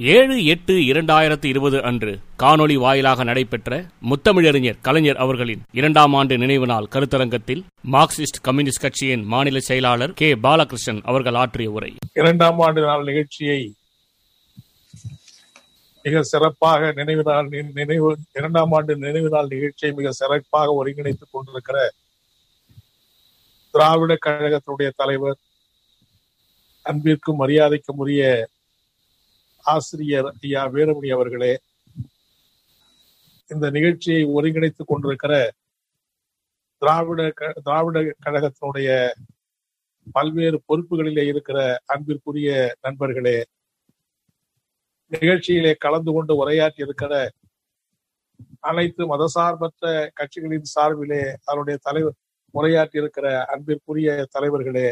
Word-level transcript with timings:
ஏழு 0.00 0.34
எட்டு 0.44 0.74
இரண்டாயிரத்தி 0.86 1.44
இருபது 1.44 1.82
அன்று 1.82 2.10
காணொளி 2.38 2.74
வாயிலாக 2.74 3.24
நடைபெற்ற 3.24 3.76
முத்தமிழறிஞர் 4.02 4.80
கலைஞர் 4.80 5.16
அவர்களின் 5.16 5.62
இரண்டாம் 5.70 6.14
ஆண்டு 6.14 6.34
நினைவு 6.38 6.66
நாள் 6.66 6.88
கருத்தரங்கத்தில் 6.90 7.62
மார்க்சிஸ்ட் 7.90 8.40
கம்யூனிஸ்ட் 8.42 8.80
கட்சியின் 8.80 9.24
மாநில 9.24 9.60
செயலாளர் 9.60 10.12
கே. 10.12 10.28
பாலகிருஷ்ணன் 10.36 11.00
அவர்கள் 11.04 11.34
ஆற்றிய 11.34 11.70
உரை. 11.70 11.90
இரண்டாம் 12.14 12.58
ஆண்டு 12.58 12.80
நாள் 12.80 13.04
நிகழ்ச்சியை 13.04 13.60
மிக 16.04 16.22
சிறப்பாக 16.24 16.92
நினைவு 16.92 17.22
நாள் 17.22 17.48
நினைவு 17.74 18.10
இரண்டாம் 18.32 18.72
ஆண்டு 18.72 18.96
நினைவு 18.96 19.28
நாள் 19.28 19.48
நிகழ்ச்சியை 19.48 19.92
மிக 19.94 20.12
சிறப்பாக 20.12 20.74
ஒருங்கிணைத்துக் 20.80 21.32
கொண்டிருக்கிற 21.32 21.78
திராவிட 23.74 24.16
கழகத்தினுடைய 24.26 24.90
தலைவர் 24.96 25.40
அன்பிற்கும் 26.86 27.40
மரியாதைக்கும் 27.40 27.98
உரிய 27.98 28.22
ஆசிரியர் 29.66 30.28
ஐயா 30.40 30.62
வேலுமணி 30.68 31.08
அவர்களே 31.12 31.52
இந்த 33.50 33.66
நிகழ்ச்சியை 33.70 34.22
ஒருங்கிணைத்துக் 34.34 34.90
கொண்டிருக்கிற 34.90 35.34
திராவிட 36.82 37.30
க- 37.30 37.54
திராவிட 37.64 37.96
கழகத்தினுடைய 38.24 38.88
பல்வேறு 40.06 40.58
பொறுப்புகளிலே 40.68 41.24
இருக்கிற 41.26 41.58
அன்பிற்குரிய 41.86 42.50
நண்பர்களே 42.80 43.38
நிகழ்ச்சியிலே 45.12 45.72
கலந்து 45.76 46.12
கொண்டு 46.12 46.32
உரையாற்றி 46.34 46.80
இருக்கிற 46.80 47.12
அனைத்து 48.60 49.02
மதசார்பற்ற 49.06 49.84
கட்சிகளின் 50.14 50.72
சார்பிலே 50.72 51.20
அவருடைய 51.44 51.76
தலைவர் 51.82 52.16
உரையாற்றி 52.54 52.96
இருக்கிற 52.96 53.26
அன்பிற்குரிய 53.46 54.10
தலைவர்களே 54.30 54.88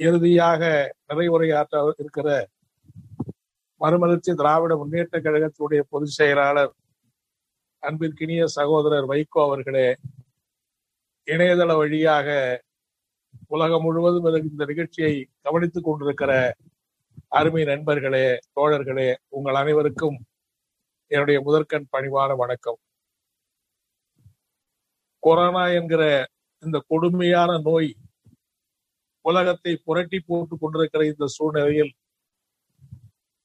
இறுதியாக 0.00 0.62
நிறைவுரையாற்ற 1.08 1.74
இருக்கிற 1.98 2.28
மறுமலர்ச்சி 3.80 4.34
திராவிட 4.34 4.76
முன்னேற்ற 4.76 5.20
கழகத்தினுடைய 5.20 5.82
பொதுச் 5.88 6.10
செயலாளர் 6.10 6.72
அன்பிற்கினிய 7.82 8.44
சகோதரர் 8.46 9.08
வைகோ 9.08 9.40
அவர்களே 9.42 9.88
இணையதள 11.28 11.76
வழியாக 11.76 12.28
உலகம் 13.48 13.82
முழுவதும் 13.82 14.42
இந்த 14.42 14.64
நிகழ்ச்சியை 14.64 15.26
கவனித்துக் 15.40 15.84
கொண்டிருக்கிற 15.84 16.32
அருமை 17.28 17.64
நண்பர்களே 17.64 18.26
தோழர்களே 18.54 19.14
உங்கள் 19.28 19.54
அனைவருக்கும் 19.54 20.18
என்னுடைய 21.10 21.40
முதற்கண் 21.40 21.88
பணிவான 21.92 22.36
வணக்கம். 22.36 22.78
கொரோனா 25.22 25.68
என்கிற 25.68 26.02
இந்த 26.62 26.82
கொடுமையான 26.88 27.58
நோய் 27.58 27.90
உலகத்தை 29.24 29.76
புரட்டி 29.84 30.20
போட்டுக் 30.20 30.60
கொண்டிருக்கிற 30.60 31.04
இந்த 31.06 31.26
சூழ்நிலையில் 31.26 31.92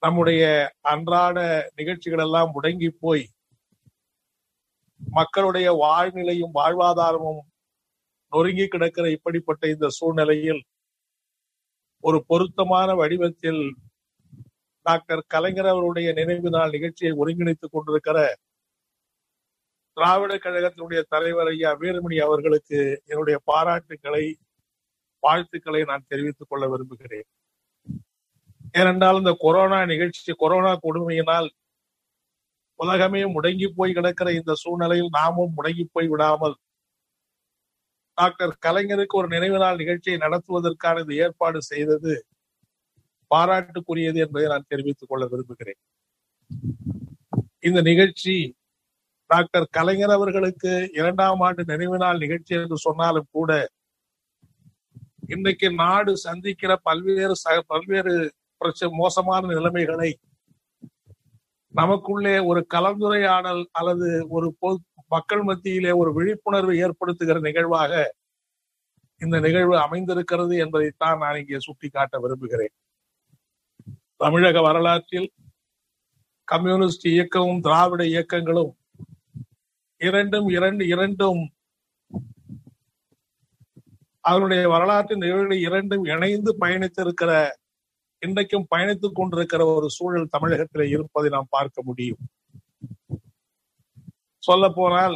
நம்முடைய 0.01 0.43
அன்றாட 0.81 1.37
நிகழ்ச்சிகள் 1.75 2.19
எல்லாம் 2.19 2.51
முடங்கி 2.53 2.89
போய் 2.99 3.25
மக்களுடைய 5.01 5.67
வாழ்நிலையும் 5.83 6.55
வாழ்வாதாரமும் 6.55 7.41
நொறுங்கி 8.31 8.67
கிடக்கிற 8.67 9.05
இப்படிப்பட்ட 9.09 9.67
இந்த 9.67 9.87
சூழ்நிலையில் 9.89 10.61
ஒரு 12.03 12.25
பொருத்தமான 12.27 12.95
வடிவத்தில் 12.95 13.63
டாக்டர் 14.85 15.23
கலைஞர் 15.27 15.65
அவருடைய 15.65 16.13
நினைவு 16.13 16.49
நாள் 16.49 16.69
நிகழ்ச்சியை 16.69 17.13
ஒருங்கிணைத்துக் 17.13 17.73
கொண்டிருக்கிற 17.73 18.17
திராவிட 19.97 20.33
கழகத்தினுடைய 20.35 21.01
தலைவர் 21.09 21.47
ஐயா 21.47 21.71
வீரமணி 21.73 22.17
அவர்களுக்கு 22.17 22.79
என்னுடைய 23.05 23.37
பாராட்டுக்களை 23.51 24.25
வாழ்த்துக்களை 25.23 25.83
நான் 25.83 26.07
தெரிவித்துக் 26.07 26.49
கொள்ள 26.49 26.65
விரும்புகிறேன். 26.67 27.27
ஏனென்றால் 28.73 29.15
இந்த 29.15 29.33
கொரோனா 29.39 29.79
நிகழ்ச்சி 29.85 30.33
கொரோனா 30.33 30.71
கொடுமையினால் 30.83 31.49
உலகமே 32.79 33.21
முடங்கி 33.25 33.67
போய் 33.75 33.93
கிடக்கிற 33.93 34.29
இந்த 34.31 34.53
சூழ்நிலையில் 34.55 35.11
நாமும் 35.11 35.55
முடங்கி 35.57 35.85
போய் 35.91 36.07
விடாமல் 36.07 36.55
டாக்டர் 38.17 38.53
கலைஞருக்கு 38.65 39.15
ஒரு 39.15 39.27
நினைவு 39.27 39.57
நாள் 39.57 39.75
நிகழ்ச்சியை 39.75 40.17
நடத்துவதற்கான 40.19 40.99
இந்த 40.99 41.13
ஏற்பாடு 41.15 41.59
செய்தது 41.61 42.13
பாராட்டுக்குரியது 43.31 44.19
என்பதை 44.25 44.47
நான் 44.47 44.69
தெரிவித்துக் 44.69 45.09
கொள்ள 45.09 45.25
விரும்புகிறேன். 45.25 45.79
இந்த 47.59 47.79
நிகழ்ச்சி 47.81 48.35
டாக்டர் 49.29 49.67
கலைஞர் 49.71 50.09
அவர்களுக்கு 50.09 50.71
இரண்டாம் 50.93 51.39
ஆண்டு 51.39 51.63
நினைவு 51.65 51.97
நாள் 51.97 52.17
நிகழ்ச்சி 52.17 52.53
என்று 52.55 52.77
சொன்னாலும் 52.77 53.29
கூட 53.31 53.51
இன்னைக்கு 55.27 55.67
நாடு 55.73 56.17
சந்திக்கிற 56.17 56.71
பல்வேறு 56.83 57.35
பல்வேறு 57.67 58.13
பிரச்ச 58.61 58.89
மோசமான 58.91 59.47
நிலைமைகளை 59.47 60.17
நமக்குள்ளே 61.67 62.39
ஒரு 62.39 62.67
கலந்துரையாடல் 62.73 63.65
அல்லது 63.71 64.25
ஒரு 64.29 64.55
பொது- 64.61 64.79
மக்கள் 65.07 65.43
மத்தியிலே 65.43 65.91
ஒரு 65.91 66.13
விழிப்புணர்வு 66.13 66.73
ஏற்படுத்துகிற 66.73 67.39
நிகழ்வாக 67.39 68.15
இந்த 69.17 69.39
நிகழ்வு 69.39 69.77
அமைந்திருக்கிறது 69.77 70.57
என்பதைத்தான் 70.57 71.17
நான் 71.17 71.39
இங்கே 71.39 71.59
சுட்டிக்காட்ட 71.59 72.19
விரும்புகிறேன். 72.19 72.73
தமிழக 74.15 74.61
வரலாற்றில் 74.61 75.31
கம்யூனிஸ்ட் 76.43 77.07
இயக்கமும் 77.07 77.61
திராவிட 77.61 78.03
இயக்கங்களும் 78.03 78.77
இரண்டும் 79.97 80.47
இரண்டு 80.47 80.87
இரண்டும் 80.87 81.51
அதனுடைய 84.19 84.69
வரலாற்று 84.69 85.17
நிகழ்வுகளை 85.17 85.61
இரண்டும் 85.61 86.03
இணைந்து 86.03 86.57
பயணித்திருக்கிற 86.59 87.51
இன்றைக்கும் 88.25 88.65
பயணித்துக் 88.75 89.17
கொண்டிருக்கிற 89.19 89.61
ஒரு 89.75 89.87
சூழல் 89.89 90.27
தமிழகத்திலே 90.29 90.85
இருப்பதை 90.89 91.29
நாம் 91.29 91.47
பார்க்க 91.49 91.79
முடியும். 91.83 92.19
சொல்ல 94.43 94.65
போனால் 94.69 95.15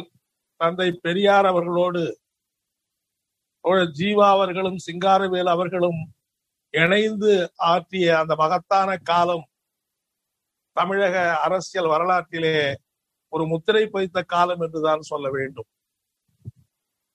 தந்தை 0.60 0.88
பெரியார் 1.04 1.46
அவர்களோடு 1.46 2.02
ஜீவா 3.98 4.26
அவர்களும் 4.36 4.78
சிங்காரவேல் 4.86 5.50
அவர்களும் 5.54 6.00
இணைந்து 6.74 7.32
ஆற்றிய 7.70 8.18
அந்த 8.18 8.32
மகத்தான 8.34 8.90
காலம் 9.10 9.46
தமிழக 10.76 11.16
அரசியல் 11.46 11.92
வரலாற்றிலே 11.94 12.54
ஒரு 13.32 13.46
முத்திரை 13.46 13.84
பதித்த 13.86 14.18
காலம் 14.34 14.60
என்றுதான் 14.60 15.08
சொல்ல 15.10 15.26
வேண்டும். 15.30 15.68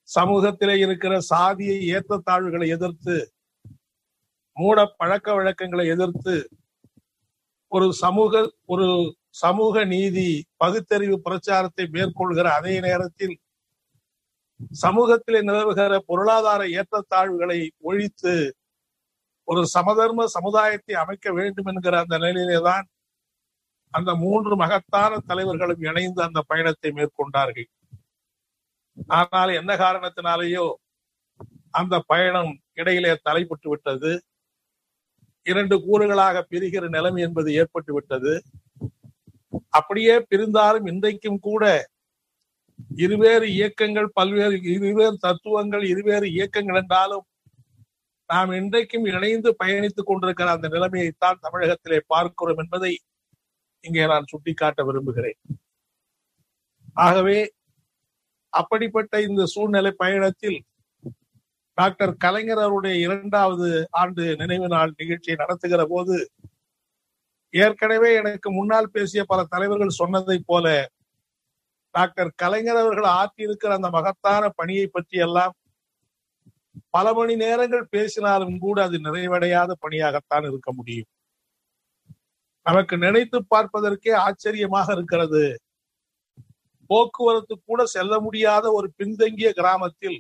சமூகத்திலே 0.10 0.76
இருக்கிற 0.86 1.14
சாதிய 1.30 1.74
ஏற்றத்தாழ்வுகளை 1.96 2.68
எதிர்த்து 2.78 3.16
மூட 4.62 4.80
பழக்க 4.98 5.28
வழக்கங்களை 5.34 5.86
எதிர்த்து 5.88 6.36
ஒரு 7.72 7.88
சமூக 8.02 8.42
ஒரு 8.66 8.88
சமூக 9.40 9.84
நீதி 9.86 10.30
பகுத்தறிவு 10.58 11.18
பிரச்சாரத்தை 11.22 11.86
மேற்கொள்கிற 11.88 12.48
அதே 12.52 12.74
நேரத்தில் 12.80 13.36
சமூகத்திலே 14.82 15.40
நிலவுகிற 15.42 15.94
பொருளாதார 16.10 16.62
ஏற்றத்தாழ்வுகளை 16.80 17.60
ஒழித்து 17.82 18.34
ஒரு 19.48 19.62
சமதர்ம 19.68 20.26
சமுதாயத்தை 20.36 20.96
அமைக்க 20.96 21.28
வேண்டும் 21.32 21.70
என்கிற 21.72 21.96
அந்த 22.00 22.16
நிலையிலேதான் 22.18 22.86
அந்த 23.94 24.12
மூன்று 24.16 24.54
மகத்தான 24.56 25.14
தலைவர்களும் 25.30 25.82
இணைந்து 25.82 26.22
அந்த 26.24 26.40
பயணத்தை 26.42 26.90
மேற்கொண்டார்கள். 26.92 27.68
ஆனால் 29.16 29.52
என்ன 29.52 29.72
காரணத்தினாலேயோ 29.76 30.66
அந்த 31.74 31.96
பயணம் 32.08 32.52
இடையிலே 32.74 33.14
தலைப்பட்டு 33.26 33.68
விட்டது 33.68 34.12
இரண்டு 35.46 35.76
கூறுகளாக 35.86 36.44
பிரிகிற 36.50 36.84
நிலைமை 36.90 37.22
என்பது 37.22 37.54
ஏற்பட்டு 37.54 37.94
விட்டது. 37.94 38.34
அப்படியே 39.70 40.16
பிரிந்தாலும் 40.30 40.88
இன்றைக்கும் 40.88 41.40
கூட 41.40 41.64
இருவேறு 42.96 43.48
இயக்கங்கள் 43.54 44.08
பல்வேறு 44.14 44.56
இருவேறு 44.76 45.18
தத்துவங்கள் 45.18 45.84
இருவேறு 45.84 46.28
இயக்கங்கள் 46.32 46.80
என்றாலும் 46.82 47.26
நாம் 48.30 48.52
இன்றைக்கும் 48.52 49.06
இணைந்து 49.06 49.50
பயணித்துக் 49.64 50.10
கொண்டிருக்கிற 50.10 50.50
அந்த 50.52 50.68
நிலைமையைத்தான் 50.68 51.42
தமிழகத்திலே 51.42 52.00
பார்க்கிறோம் 52.08 52.58
என்பதை 52.58 52.92
இங்கே 53.84 54.06
நான் 54.06 54.30
சுட்டிக்காட்ட 54.32 54.84
விரும்புகிறேன். 54.84 55.40
ஆகவே 56.94 57.40
அப்படிப்பட்ட 58.54 59.22
இந்த 59.22 59.42
சூழ்நிலை 59.46 59.92
பயணத்தில் 59.92 60.60
டாக்டர் 61.78 62.14
கலைஞர் 62.18 62.62
அவருடைய 62.64 62.96
இரண்டாவது 63.00 63.68
ஆண்டு 63.92 64.24
நினைவு 64.36 64.68
நாள் 64.68 64.98
நிகழ்ச்சியை 64.98 65.36
நடத்துகிற 65.36 65.82
போது 65.86 66.16
ஏற்கனவே 67.54 68.10
எனக்கு 68.16 68.50
முன்னால் 68.52 68.94
பேசிய 68.94 69.22
பல 69.24 69.40
தலைவர்கள் 69.46 70.00
சொன்னதை 70.02 70.38
போல 70.46 70.68
டாக்டர் 71.96 72.32
கலைஞர் 72.36 72.82
அவர்கள் 72.84 73.08
ஆற்றியிருக்கிற 73.20 73.72
அந்த 73.74 73.90
மகத்தான 73.90 74.44
பணியை 74.56 74.86
பற்றி 74.88 75.18
எல்லாம் 75.18 75.56
பல 76.90 77.08
மணி 77.14 77.34
நேரங்கள் 77.36 77.86
பேசினாலும் 77.90 78.58
கூட 78.60 78.78
அது 78.84 78.98
நிறைவடையாத 79.00 79.72
பணியாகத்தான் 79.82 80.46
இருக்க 80.46 80.70
முடியும். 80.74 81.10
நமக்கு 82.66 82.96
நினைத்து 82.98 83.38
பார்ப்பதற்கே 83.48 84.14
ஆச்சரியமாக 84.26 84.88
இருக்கிறது. 84.94 85.44
போக்குவரத்து 86.90 87.56
கூட 87.62 87.82
செல்ல 87.88 88.14
முடியாத 88.20 88.66
ஒரு 88.72 88.88
பின்தங்கிய 88.98 89.50
கிராமத்தில் 89.52 90.20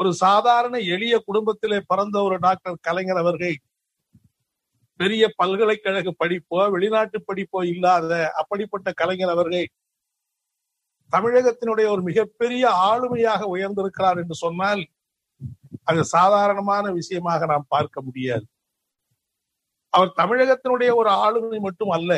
ஒரு 0.00 0.12
சாதாரண 0.14 0.78
எளிய 0.78 1.18
குடும்பத்திலே 1.18 1.80
பிறந்த 1.86 2.22
ஒரு 2.22 2.36
டாக்டர் 2.36 2.76
கலைஞர் 2.80 3.16
அவர்கள் 3.16 3.56
பெரிய 5.00 5.24
பல்கலைக்கழக 5.36 6.14
படிப்போ 6.24 6.70
வெளிநாட்டு 6.70 7.18
படிப்போ 7.28 7.60
இல்லாத 7.64 8.12
அப்படிப்பட்ட 8.36 8.92
கலைஞர் 8.92 9.28
அவர்கள் 9.28 9.66
தமிழகத்தினுடைய 11.12 11.86
ஒரு 11.90 12.02
மிகப்பெரிய 12.02 12.64
ஆளுமையாக 12.68 13.42
உயர்ந்திருக்கிறார் 13.44 14.18
என்று 14.18 14.34
சொன்னால் 14.34 14.82
அது 15.84 16.04
சாதாரணமான 16.04 16.90
விஷயமாக 16.90 17.46
நாம் 17.46 17.66
பார்க்க 17.68 18.00
முடியாது. 18.00 18.46
அவர் 19.92 20.10
தமிழகத்தினுடைய 20.16 20.90
ஒரு 20.94 21.10
ஆளுமை 21.10 21.58
மட்டும் 21.58 21.88
அல்ல 21.88 22.12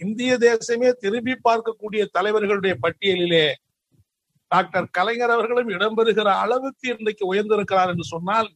இந்திய 0.00 0.36
தேசமே 0.38 0.90
திரும்பி 1.00 1.34
பார்க்கக்கூடிய 1.48 2.02
தலைவர்களுடைய 2.18 2.74
பட்டியலிலே 2.82 3.46
டாக்டர் 4.50 4.86
கலைஞர் 4.90 5.30
அவர்களும் 5.30 5.68
இடம்பெறுகிற 5.68 6.28
அளவுக்கு 6.44 6.86
இன்றைக்கு 6.88 7.24
உயர்ந்திருக்கிறார் 7.32 7.88
என்று 7.88 8.04
சொன்னால் 8.04 8.48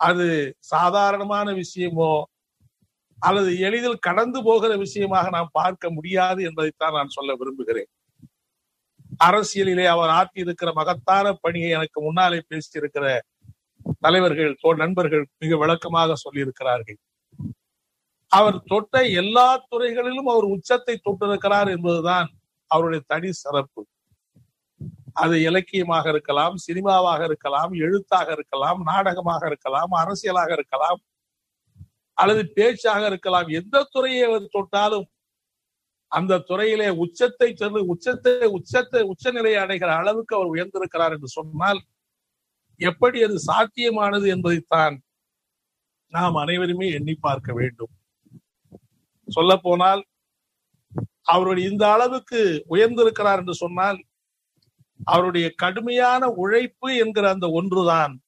அது 0.00 0.26
சாதாரணமான 0.58 1.52
விஷயமோ 1.52 2.12
அல்லது 3.18 3.50
எளிதில் 3.58 4.04
கடந்து 4.06 4.42
போகிற 4.42 4.72
விஷயமாக 4.76 5.30
நாம் 5.30 5.48
பார்க்க 5.52 5.90
முடியாது 5.90 6.40
என்பதைத்தான் 6.42 6.92
நான் 6.92 7.14
சொல்ல 7.16 7.34
விரும்புகிறேன். 7.34 7.90
அரசியலிலே 9.24 9.86
அவர் 9.86 10.12
ஆற்றியிருக்கிற 10.18 10.70
மகத்தான 10.72 11.32
பணியை 11.44 11.70
எனக்கு 11.70 11.98
முன்னாலே 12.02 12.40
பேசியிருக்கிற 12.48 13.06
தலைவர்கள் 14.00 14.52
நண்பர்கள் 14.76 15.24
மிக 15.38 15.56
விளக்கமாக 15.56 16.16
சொல்லியிருக்கிறார்கள். 16.24 16.98
அவர் 18.32 18.56
தொட்ட 18.62 19.02
எல்லா 19.22 19.48
துறைகளிலும் 19.68 20.30
அவர் 20.32 20.46
உச்சத்தை 20.54 20.94
தொட்டிருக்கிறார் 21.04 21.68
என்பதுதான் 21.76 22.28
அவருடைய 22.70 23.02
தனி 23.06 23.30
சிறப்பு. 23.42 23.80
அது 25.16 25.34
இலக்கியமாக 25.48 26.06
இருக்கலாம் 26.12 26.54
சினிமாவாக 26.66 27.20
இருக்கலாம் 27.28 27.72
எழுத்தாக 27.86 28.28
இருக்கலாம் 28.36 28.80
நாடகமாக 28.90 29.42
இருக்கலாம் 29.50 29.92
அரசியலாக 30.02 30.50
இருக்கலாம் 30.58 31.00
அல்லது 32.18 32.42
பேச்சாக 32.56 33.02
இருக்கலாம். 33.10 33.48
எந்த 33.60 33.82
துறையை 33.94 34.22
அவர் 34.28 34.54
தொட்டாலும் 34.56 35.06
அந்த 36.12 36.42
துறையிலே 36.50 36.88
உச்சத்தை 37.04 37.48
சென்று 37.60 37.80
உச்சத்தை 37.92 38.34
உச்சத்தை 38.58 39.00
உச்சநிலையை 39.12 39.60
அடைகிற 39.64 39.90
அளவுக்கு 40.00 40.32
அவர் 40.36 40.52
உயர்ந்திருக்கிறார் 40.54 41.14
என்று 41.16 41.30
சொன்னால் 41.38 41.80
எப்படி 42.80 43.18
அது 43.26 43.36
சாத்தியமானது 43.50 44.26
என்பதைத்தான் 44.34 44.96
நாம் 46.12 46.36
அனைவருமே 46.42 46.88
எண்ணி 46.98 47.14
பார்க்க 47.26 47.50
வேண்டும். 47.58 47.92
சொல்ல 49.28 49.52
போனால் 49.66 50.02
அவருடைய 51.32 51.70
இந்த 51.70 51.84
அளவுக்கு 51.94 52.40
உயர்ந்திருக்கிறார் 52.74 53.40
என்று 53.42 53.56
சொன்னால் 53.64 53.98
அவருடைய 55.04 55.52
கடுமையான 55.56 56.28
உழைப்பு 56.28 56.96
என்கிற 56.96 57.28
அந்த 57.28 57.50
ஒன்றுதான் 57.50 58.20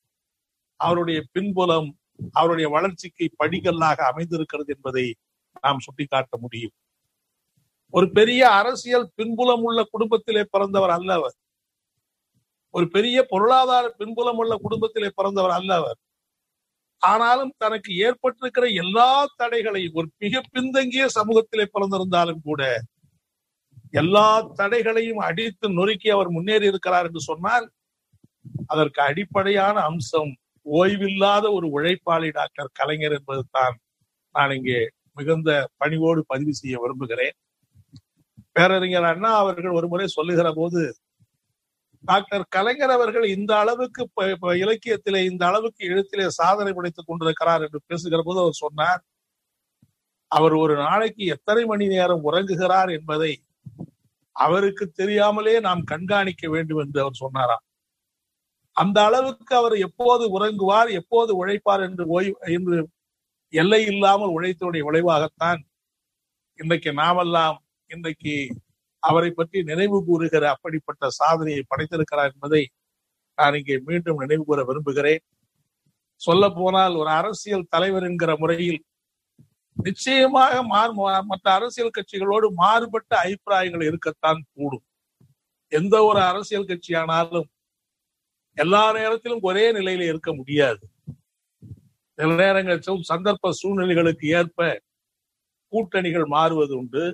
அவருடைய 0.77 1.23
பின்புலம் 1.33 1.99
அவருடைய 2.33 2.71
வளர்ச்சிக்கு 2.71 3.31
படிகல்லாக 3.39 3.95
அமைந்திருக்கிறது 3.95 4.75
என்பதை 4.75 5.15
நாம் 5.61 5.79
சுட்டிக்காட்ட 5.79 6.37
முடியும். 6.39 6.73
ஒரு 7.91 8.11
பெரிய 8.11 8.51
அரசியல் 8.51 9.11
பின்புலம் 9.15 9.63
உள்ள 9.63 9.85
குடும்பத்திலே 9.91 10.45
பிறந்தவர் 10.51 10.91
அல்லவர். 10.91 11.35
ஒரு 12.71 12.89
பெரிய 12.89 13.27
பொருளாதார 13.29 13.89
பின்புலம் 13.89 14.37
உள்ள 14.37 14.57
குடும்பத்திலே 14.57 15.11
பிறந்தவர் 15.15 15.51
அல்லவர். 15.51 15.99
ஆனாலும் 16.99 17.53
தனக்கு 17.57 17.93
ஏற்பட்டிருக்கிற 17.93 18.75
எல்லா 18.75 19.27
தடைகளையும் 19.37 19.95
ஒரு 19.95 20.11
மிக 20.19 20.43
பின்தங்கிய 20.51 21.07
சமூகத்திலே 21.15 21.67
பிறந்திருந்தாலும் 21.75 22.41
கூட 22.43 22.83
எல்லா 23.95 24.27
தடைகளையும் 24.55 25.21
அடித்து 25.21 25.67
நொறுக்கி 25.71 26.09
அவர் 26.11 26.31
முன்னேறி 26.31 26.67
இருக்கிறார் 26.67 27.07
என்று 27.07 27.23
சொன்னால் 27.23 27.67
அதற்கு 28.67 29.01
அடிப்படையான 29.03 29.77
அம்சம் 29.83 30.33
ஓய்வில்லாத 30.67 31.45
ஒரு 31.53 31.67
உழைப்பாளி 31.77 32.29
டாக்டர் 32.31 32.71
கலைஞர் 32.73 33.17
என்பதுதான் 33.19 33.77
நான் 34.35 34.55
இங்கே 34.57 34.81
மிகுந்த 35.15 35.51
பணிவோடு 35.79 36.21
பதிவு 36.27 36.53
செய்ய 36.55 36.77
விரும்புகிறேன். 36.79 37.35
பேரறிஞர் 38.57 39.09
அண்ணா 39.11 39.31
அவர்கள் 39.39 39.77
ஒரு 39.79 39.87
முறை 39.89 40.07
சொல்லுகிற 40.09 40.49
போது 40.53 40.83
டாக்டர் 42.05 42.45
கலைஞர் 42.49 42.95
அவர்கள் 42.97 43.27
இந்த 43.29 43.53
அளவுக்கு 43.59 44.03
இலக்கியத்திலே 44.57 45.21
இந்த 45.31 45.43
அளவுக்கு 45.47 45.83
எழுத்திலே 45.93 46.27
சாதனை 46.41 46.73
படைத்துக் 46.73 47.09
கொண்டிருக்கிறார் 47.09 47.65
என்று 47.67 47.81
பேசுகிற 47.89 48.21
போது 48.23 48.41
அவர் 48.41 48.63
சொன்னார் 48.65 49.03
அவர் 50.31 50.55
ஒரு 50.55 50.75
நாளைக்கு 50.77 51.23
எத்தனை 51.27 51.63
மணி 51.65 51.87
நேரம் 51.87 52.25
உறங்குகிறார் 52.25 52.91
என்பதை 52.99 53.33
அவருக்கு 54.37 54.85
தெரியாமலே 54.91 55.55
நாம் 55.61 55.83
கண்காணிக்க 55.85 56.45
வேண்டும் 56.49 56.79
என்று 56.79 56.99
அவர் 57.01 57.23
சொன்னாராம். 57.25 57.65
அந்த 58.77 58.99
அளவுக்கு 59.05 59.55
அவர் 59.57 59.77
எப்போது 59.79 60.25
உறங்குவார் 60.37 60.91
எப்போது 61.01 61.31
உழைப்பார் 61.41 61.83
என்று 61.89 62.05
ஓய்வு 62.09 62.37
என்று 62.57 62.77
எல்லை 63.55 63.81
இல்லாமல் 63.87 64.35
உழைத்தனுடைய 64.37 64.83
விளைவாகத்தான் 64.89 65.61
இன்றைக்கு 66.59 66.91
நாமெல்லாம் 66.93 67.57
இன்றைக்கு 67.91 68.35
அவரை 69.03 69.31
பற்றி 69.31 69.59
நினைவு 69.63 69.99
கூறுகிற 70.05 70.45
அப்படிப்பட்ட 70.51 71.09
சாதனையை 71.11 71.63
படைத்திருக்கிறார் 71.69 72.31
என்பதை 72.33 72.63
நான் 73.39 73.55
இங்கே 73.55 73.77
மீண்டும் 73.79 74.19
நினைவு 74.19 74.45
கூற 74.45 74.61
விரும்புகிறேன். 74.65 75.23
சொல்ல 76.21 76.45
போனால் 76.51 76.95
ஒரு 76.95 77.11
அரசியல் 77.11 77.71
தலைவர் 77.71 78.07
என்கிற 78.09 78.31
முறையில் 78.37 78.81
நிச்சயமாக 79.87 80.63
மற்ற 81.31 81.47
அரசியல் 81.53 81.95
கட்சிகளோடு 81.97 82.47
மாறுபட்ட 82.63 83.13
அபிப்பிராயங்கள் 83.25 83.85
இருக்கத்தான் 83.89 84.41
கூடும். 84.55 84.85
எந்த 85.73 85.95
ஒரு 86.05 86.21
அரசியல் 86.31 86.69
கட்சியானாலும் 86.71 87.49
எல்லா 88.57 88.93
நேரத்திலும் 88.93 89.45
ஒரே 89.49 89.65
நிலையில 89.73 90.07
இருக்க 90.13 90.31
முடியாது. 90.35 90.85
சில 92.19 92.35
நேரங்கள் 92.35 93.03
சந்தர்ப்ப 93.11 93.51
சூழ்நிலைகளுக்கு 93.61 94.27
ஏற்ப 94.39 94.81
கூட்டணிகள் 95.73 96.27
மாறுவது 96.27 96.75
உண்டு. 96.79 97.05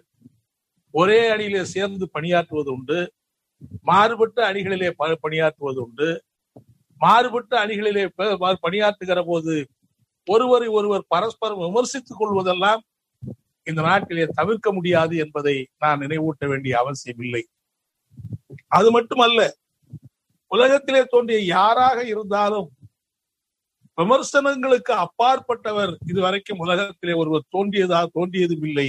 ஒரே 0.94 1.20
அணியிலே 1.34 1.62
சேர்ந்து 1.74 2.04
பணியாற்றுவது 2.14 2.70
உண்டு. 2.76 2.98
மாறுபட்ட 3.82 4.38
அணிகளிலே 4.52 4.90
பணியாற்றுவது 5.24 5.80
உண்டு. 5.86 6.08
மாறுபட்ட 7.00 7.52
அணிகளிலே 7.66 8.04
பணியாற்றுகிற 8.64 9.20
போது 9.26 9.54
ஒருவரை 10.28 10.68
ஒருவர் 10.68 11.04
பரஸ்பரம் 11.08 11.62
விமர்சித்துக் 11.64 12.20
கொள்வதெல்லாம் 12.20 12.82
இந்த 13.66 13.80
நாட்டிலே 13.82 14.24
தவிர்க்க 14.34 14.72
முடியாது 14.72 15.16
என்பதை 15.16 15.54
நான் 15.78 16.00
நினைவூட்ட 16.00 16.46
வேண்டிய 16.48 16.78
அவசியம் 16.78 17.18
இல்லை. 17.18 17.42
அது 18.68 18.90
மட்டுமல்ல 18.90 19.40
உலகத்திலே 20.50 21.02
தோன்றிய 21.04 21.38
யாராக 21.46 21.98
இருந்தாலும் 22.04 22.68
விமர்சனங்களுக்கு 23.98 24.92
அப்பாற்பட்டவர் 24.94 25.92
இதுவரைக்கும் 26.06 26.58
உலகத்திலே 26.58 27.14
ஒருவர் 27.14 27.44
தோன்றியதா 27.56 28.00
தோன்றியதும் 28.14 28.64
இல்லை 28.66 28.88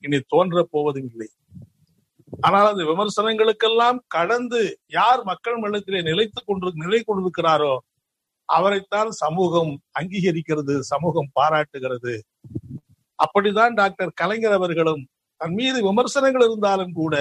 இனி 0.00 0.18
தோன்ற 0.28 0.62
போவதும் 0.70 1.08
இல்லை 1.12 1.28
ஆனால் 2.40 2.68
அந்த 2.72 2.84
விமர்சனங்களுக்கெல்லாம் 2.84 3.98
கடந்து 4.08 4.60
யார் 4.90 5.22
மக்கள் 5.24 5.58
மன்றத்திலே 5.58 6.02
நிலைத்துக் 6.02 6.46
கொண்டு 6.46 6.72
நிலை 6.74 7.00
கொண்டிருக்கிறாரோ 7.00 7.72
அவரைத்தான் 8.56 9.10
சமூகம் 9.22 9.72
அங்கீகரிக்கிறது 9.98 10.74
சமூகம் 10.92 11.30
பாராட்டுகிறது. 11.40 12.14
அப்படிதான் 13.22 13.74
டாக்டர் 13.74 14.18
கலைஞர் 14.20 14.56
அவர்களும் 14.58 15.02
தன் 15.40 15.56
மீது 15.60 15.78
விமர்சனங்கள் 15.82 16.44
இருந்தாலும் 16.48 16.92
கூட 16.92 17.16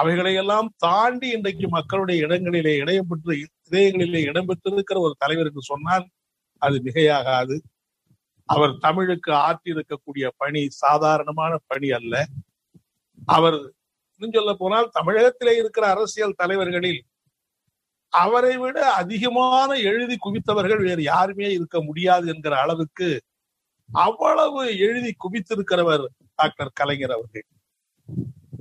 அவைகளை 0.00 0.32
எல்லாம் 0.34 0.68
தாண்டி 0.76 1.28
இன்றைக்கு 1.30 1.66
மக்களுடைய 1.68 2.24
இடங்களிலே 2.24 2.72
இடம்பெற்று 2.82 3.34
இதயங்களிலே 3.70 4.20
இடம்பெற்றிருக்கிற 4.30 4.98
ஒரு 5.06 5.14
தலைவர் 5.18 5.48
என்று 5.50 5.62
சொன்னால் 5.62 6.06
அது 6.62 6.76
மிகையாகாது. 6.84 7.56
அவர் 8.48 8.72
தமிழுக்கு 8.78 9.32
ஆற்றியிருக்கக்கூடிய 9.48 10.26
பணி 10.36 10.62
சாதாரணமான 10.82 11.52
பணி 11.66 11.90
அல்ல. 11.90 12.14
அவர் 13.36 13.58
இன்னும் 14.14 14.36
சொல்ல 14.36 14.52
போனால் 14.54 14.88
தமிழகத்திலே 14.92 15.54
இருக்கிற 15.56 15.84
அரசியல் 15.94 16.38
தலைவர்களில் 16.42 17.00
அவரை 18.12 18.54
விட 18.56 18.78
அதிகமான 18.92 19.70
எழுதி 19.90 20.16
குவித்தவர்கள் 20.16 20.82
வேறு 20.86 21.02
யாருமே 21.02 21.48
இருக்க 21.52 21.82
முடியாது 21.82 22.26
என்கிற 22.28 22.54
அளவுக்கு 22.60 23.08
அவ்வளவு 23.90 24.60
எழுதி 24.78 25.12
குவித்திருக்கிறவர் 25.24 26.04
டாக்டர் 26.34 26.70
கலைஞர் 26.74 27.10
அவர்கள். 27.10 27.46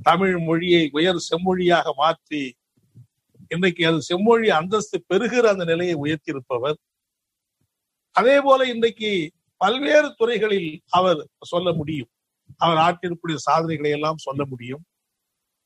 தமிழ் 0.04 0.38
மொழியை 0.40 0.90
உயர் 0.92 1.20
செம்மொழியாக 1.30 1.94
மாற்றி 1.96 2.42
இன்றைக்கு 3.50 3.88
அது 3.88 4.02
செம்மொழி 4.02 4.50
அந்தஸ்து 4.50 4.98
பெறுகிற 5.08 5.50
அந்த 5.50 5.66
நிலையை 5.66 5.96
உயர்த்தியிருப்பவர். 5.96 6.78
அதே 8.16 8.42
போல 8.42 8.66
இன்றைக்கு 8.66 9.12
பல்வேறு 9.58 10.10
துறைகளில் 10.18 10.72
அவர் 10.90 11.28
சொல்ல 11.42 11.74
முடியும். 11.74 12.10
அவர் 12.58 12.82
ஆற்றிருக்கூடிய 12.88 13.38
சாதனைகளை 13.48 13.92
எல்லாம் 13.92 14.18
சொல்ல 14.18 14.46
முடியும். 14.46 14.84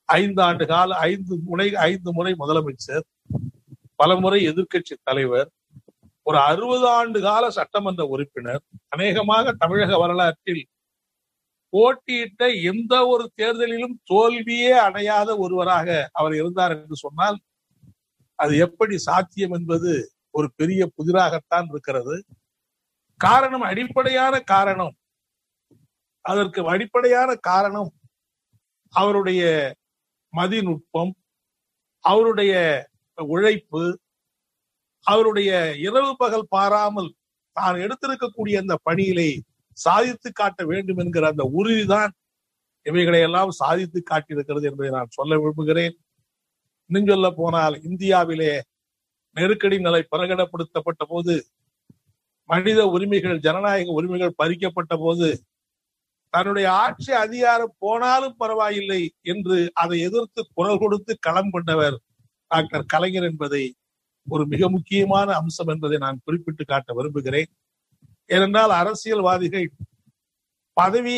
ஐந்து 0.09 0.41
ஆண்டு 0.41 0.65
கால 0.67 0.95
ஐந்து 1.09 1.35
முறை 1.37 1.75
ஐந்து 1.89 2.13
முறை 2.13 2.33
முதலமைச்சர். 2.39 3.05
பலமுறை 3.99 4.39
எதிர்கட்சி 4.47 4.95
தலைவர் 5.03 5.49
ஒரு 6.21 6.37
அறுபது 6.37 6.87
ஆண்டு 6.89 7.21
கால 7.21 7.49
சட்டமன்ற 7.49 8.03
உறுப்பினர் 8.05 8.63
அநேகமாக 8.87 9.53
தமிழக 9.53 9.97
வரலாற்றில் 9.97 10.63
போட்டியிட்ட 11.73 12.43
எந்த 12.63 12.93
ஒரு 13.07 13.31
தேர்தலிலும் 13.41 13.95
தோல்வியே 14.03 14.71
அடையாத 14.71 15.37
ஒருவராக 15.37 15.87
அவர் 16.11 16.33
இருந்தார் 16.33 16.71
என்று 16.71 16.95
சொன்னால் 16.95 17.37
அது 18.39 18.57
எப்படி 18.57 18.97
சாத்தியம் 18.97 19.51
என்பது 19.51 19.91
ஒரு 20.31 20.47
பெரிய 20.55 20.81
புதிராகத்தான் 20.97 21.67
இருக்கிறது. 21.69 22.15
காரணம் 23.21 23.61
அடிப்படையான 23.61 24.35
காரணம். 24.45 24.95
அதற்கு 26.25 26.59
அடிப்படையான 26.69 27.35
காரணம் 27.35 27.91
அவருடைய 28.93 29.43
மதிநுட்பம் 30.33 31.13
அவருடைய 32.05 32.53
உழைப்பு 33.17 33.83
அவருடைய 35.05 35.51
இரவு 35.77 36.15
பகல் 36.15 36.47
பாராமல் 36.49 37.09
தான் 37.55 37.75
எடுத்திருக்கக்கூடிய 37.75 38.55
அந்த 38.57 38.75
பணியிலே 38.83 39.29
சாதித்து 39.77 40.29
காட்ட 40.31 40.65
வேண்டும் 40.65 40.97
என்கிற 40.97 41.27
அந்த 41.27 41.43
உறுதிதான் 41.57 42.13
இவைகளை 42.85 43.19
எல்லாம் 43.21 43.51
சாதித்து 43.51 43.99
காட்டியிருக்கிறது 44.03 44.67
என்பதை 44.69 44.89
நான் 44.91 45.09
சொல்ல 45.09 45.37
விரும்புகிறேன். 45.37 45.95
இன்னும் 46.89 47.07
சொல்ல 47.07 47.31
போனால் 47.31 47.75
இந்தியாவிலே 47.81 48.51
நெருக்கடி 49.35 49.77
நிலை 49.79 50.01
பிரகடப்படுத்தப்பட்ட 50.11 51.03
போது 51.05 51.35
மனித 52.49 52.81
உரிமைகள் 52.87 53.39
ஜனநாயக 53.39 53.91
உரிமைகள் 53.91 54.37
பறிக்கப்பட்ட 54.37 54.97
போது 54.97 55.29
தன்னுடைய 56.33 56.71
ஆட்சி 56.71 57.11
அதிகாரம் 57.13 57.75
போனாலும் 57.79 58.35
பரவாயில்லை 58.37 59.01
என்று 59.23 59.57
அதை 59.73 59.99
எதிர்த்து 59.99 60.41
குரல் 60.53 60.77
கொடுத்து 60.77 61.17
களம் 61.19 61.49
கொண்டவர் 61.49 61.97
டாக்டர் 62.51 62.85
கலைஞர் 62.93 63.27
என்பதை 63.31 63.63
ஒரு 64.27 64.43
மிக 64.53 64.69
முக்கியமான 64.69 65.29
அம்சம் 65.33 65.71
என்பதை 65.73 65.97
நான் 65.97 66.23
குறிப்பிட்டு 66.25 66.63
காட்ட 66.65 66.93
விரும்புகிறேன். 66.93 67.49
ஏனென்றால் 68.29 68.73
அரசியல்வாதிகள் 68.81 69.67
பதவி 70.77 71.17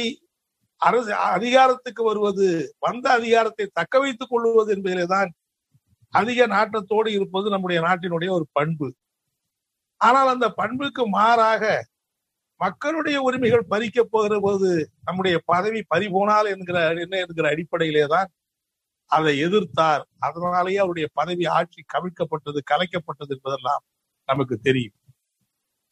அரசு 0.82 1.12
அதிகாரத்துக்கு 1.38 2.02
வருவது 2.04 2.48
வந்த 2.86 3.06
அதிகாரத்தை 3.20 3.66
தக்க 3.80 4.00
வைத்துக் 4.00 4.32
கொள்வது 4.32 4.72
என்பதிலே 4.76 5.06
தான் 5.16 5.30
அதிக 6.14 6.40
நாட்டத்தோடு 6.48 7.10
இருப்பது 7.18 7.48
நம்முடைய 7.54 7.80
நாட்டினுடைய 7.88 8.30
ஒரு 8.38 8.46
பண்பு. 8.58 8.88
ஆனால் 10.02 10.30
அந்த 10.34 10.48
பண்புக்கு 10.60 11.04
மாறாக 11.18 11.64
மக்களுடைய 12.62 13.18
உரிமைகள் 13.28 13.70
பறிக்க 13.74 14.00
போகிற 14.04 14.36
போது 14.40 14.70
நம்முடைய 15.08 15.36
பதவி 15.52 15.82
பறிபோனால் 15.94 16.48
என்கிற 16.54 16.78
என்ன 17.04 17.16
என்கிற 17.26 17.48
அடிப்படையிலே 17.54 18.06
தான் 18.16 18.30
அதை 19.08 19.34
எதிர்த்தார். 19.44 20.04
அதனாலேயே 20.20 20.78
அவருடைய 20.78 21.08
பதவி 21.14 21.46
ஆட்சி 21.58 21.82
கவிழ்க்கப்பட்டது 21.94 22.60
கலைக்கப்பட்டது 22.72 23.34
என்பதெல்லாம் 23.36 23.84
நமக்கு 24.30 24.56
தெரியும். 24.58 24.98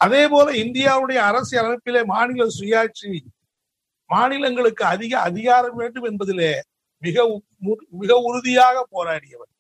அதே 0.01 0.24
போல 0.27 0.48
இந்தியாவுடைய 0.51 1.19
அரசியல் 1.29 1.65
அமைப்பிலே 1.65 2.01
மாநில 2.05 2.45
சுயாட்சி 2.60 3.12
மாநிலங்களுக்கு 4.10 4.84
அதிக 4.86 5.13
அதிகாரம் 5.19 5.75
வேண்டும் 5.75 6.07
என்பதிலே 6.12 6.51
மிக 7.03 7.43
மிக 8.01 8.15
உறுதியாக 8.29 8.77
போராடியவர். 8.91 9.51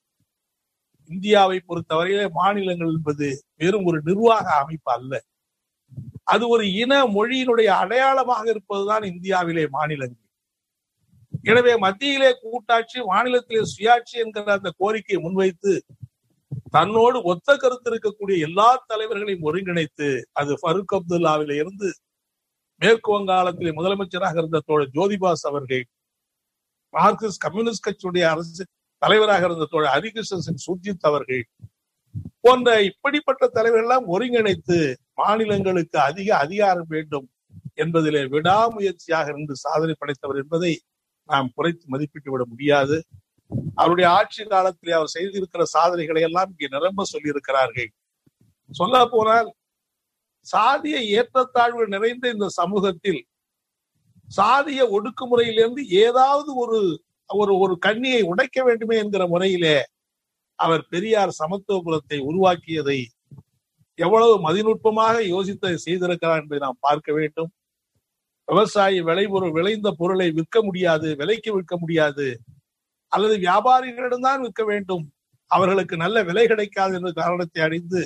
இந்தியாவை 1.09 1.57
பொறுத்தவரையிலே 1.67 2.25
மாநிலங்கள் 2.29 2.93
என்பது 2.93 3.27
வெறும் 3.55 3.85
ஒரு 3.85 4.01
நிர்வாக 4.03 4.47
அமைப்பு 4.55 4.91
அல்ல. 4.91 5.13
அது 6.23 6.43
ஒரு 6.47 6.63
இன 6.73 6.93
மொழியினுடைய 7.05 7.69
அடையாளமாக 7.81 8.49
இருப்பதுதான் 8.49 9.03
இந்தியாவிலே 9.03 9.65
மாநிலங்கள். 9.67 10.24
எனவே 11.43 11.73
மத்தியிலே 11.79 12.29
கூட்டாட்சி 12.41 12.99
மாநிலத்திலே 13.05 13.61
சுயாட்சி 13.71 14.15
என்கிற 14.19 14.51
அந்த 14.53 14.69
கோரிக்கையை 14.79 15.19
முன்வைத்து 15.21 15.73
தன்னோடு 16.73 17.17
ஒத்த 17.23 17.49
கருத்து 17.55 17.87
இருக்கக்கூடிய 17.91 18.37
எல்லா 18.47 18.69
தலைவர்களையும் 18.91 19.45
ஒருங்கிணைத்து 19.49 20.07
அது 20.33 20.53
ஃபருக் 20.53 20.95
அப்துல்லாவில 20.97 21.57
இருந்து 21.59 21.89
மேற்கு 22.81 23.09
வங்காளத்திலே 23.13 23.71
முதலமைச்சராக 23.71 24.41
இருந்த 24.41 24.61
தோழர் 24.67 24.95
ஜோதிபாஸ் 24.95 25.45
அவர்கள் 25.45 25.83
மார்க்சிஸ்ட் 26.93 27.43
கம்யூனிஸ்ட் 27.43 27.85
கட்சியுடைய 27.85 28.25
அரசு 28.25 28.65
தலைவராக 29.01 29.45
இருந்த 29.45 29.67
தோழர் 29.71 29.93
ஹரிகிருஷ்ணன் 29.93 30.45
சிங் 30.45 30.63
சுர்ஜித் 30.65 31.07
அவர்கள் 31.07 31.43
போன்ற 32.43 32.69
இப்படிப்பட்ட 32.81 33.43
தலைவர்கள் 33.47 33.85
எல்லாம் 33.85 34.05
ஒருங்கிணைத்து 34.07 34.77
மாநிலங்களுக்கு 35.13 35.97
அதிக 36.01 36.29
அதிகாரம் 36.37 36.89
வேண்டும் 36.89 37.27
என்பதிலே 37.75 38.21
விடாமுயற்சியாக 38.33 39.27
இருந்து 39.29 39.55
சாதனை 39.57 39.95
படைத்தவர் 39.95 40.41
என்பதை 40.41 40.73
நாம் 41.29 41.53
குறைத்து 41.57 41.85
மதிப்பிட்டு 41.93 42.29
விட 42.31 42.43
முடியாது. 42.53 42.97
அவருடைய 43.77 44.07
ஆட்சி 44.17 44.43
காலத்திலே 44.45 44.93
அவர் 44.97 45.13
செய்திருக்கிற 45.15 45.63
சாதனைகளை 45.75 46.21
எல்லாம் 46.29 46.49
இங்கே 46.51 46.69
நிரம்ப 46.75 47.05
சொல்லி 47.13 47.33
இருக்கிறார்கள் 47.33 47.89
சொல்ல 48.71 48.95
போனால் 49.05 49.49
சாதிய 50.47 50.97
ஏற்றத்தாழ்வு 51.19 51.83
நிறைந்த 51.87 52.25
இந்த 52.35 52.47
சமூகத்தில் 52.59 53.21
சாதிய 54.29 54.81
ஒடுக்குமுறையிலிருந்து 54.97 55.81
ஏதாவது 56.05 56.51
ஒரு 56.63 56.79
ஒரு 57.29 57.53
ஒரு 57.63 57.73
கண்ணியை 57.77 58.21
உடைக்க 58.31 58.57
வேண்டுமே 58.63 58.95
என்கிற 59.03 59.23
முறையிலே 59.27 59.77
அவர் 60.59 60.83
பெரியார் 60.89 61.31
சமத்துவபுரத்தை 61.41 62.17
உருவாக்கியதை 62.29 62.99
எவ்வளவு 63.99 64.35
மதிநுட்பமாக 64.47 65.15
யோசித்ததை 65.33 65.77
செய்திருக்கிறார் 65.87 66.41
என்பதை 66.41 66.59
நாம் 66.59 66.83
பார்க்க 66.87 67.09
வேண்டும். 67.13 67.51
விவசாயி 68.47 68.99
விளைபொருள் 69.09 69.55
விளைந்த 69.57 69.89
பொருளை 69.99 70.27
விற்க 70.37 70.57
முடியாது 70.67 71.09
விலைக்கு 71.21 71.51
விற்க 71.55 71.73
முடியாது. 71.83 72.27
அல்லது 73.11 73.35
வியாபாரிகளிடம்தான் 73.45 74.41
விற்க 74.45 74.63
வேண்டும். 74.71 75.05
அவர்களுக்கு 75.51 75.95
நல்ல 76.03 76.17
விலை 76.29 76.45
கிடைக்காது 76.51 76.93
என்ற 76.99 77.09
காரணத்தை 77.21 77.61
அறிந்து 77.67 78.01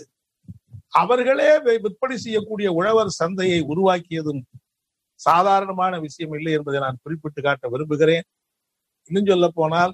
அவர்களே 1.01 1.49
விற்பனை 1.83 2.15
செய்யக்கூடிய 2.17 2.69
உழவர் 2.79 3.17
சந்தையை 3.19 3.59
உருவாக்கியதும் 3.71 4.41
சாதாரணமான 5.19 5.93
விஷயம் 6.05 6.33
இல்லை 6.37 6.51
என்பதை 6.57 6.79
நான் 6.85 7.01
குறிப்பிட்டு 7.03 7.41
காட்ட 7.41 7.67
விரும்புகிறேன். 7.73 8.25
இன்னும் 9.09 9.29
சொல்ல 9.31 9.47
போனால் 9.59 9.93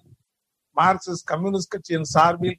மார்க்சிஸ்ட் 0.78 1.30
கம்யூனிஸ்ட் 1.32 1.74
கட்சியின் 1.74 2.10
சார்பில் 2.14 2.58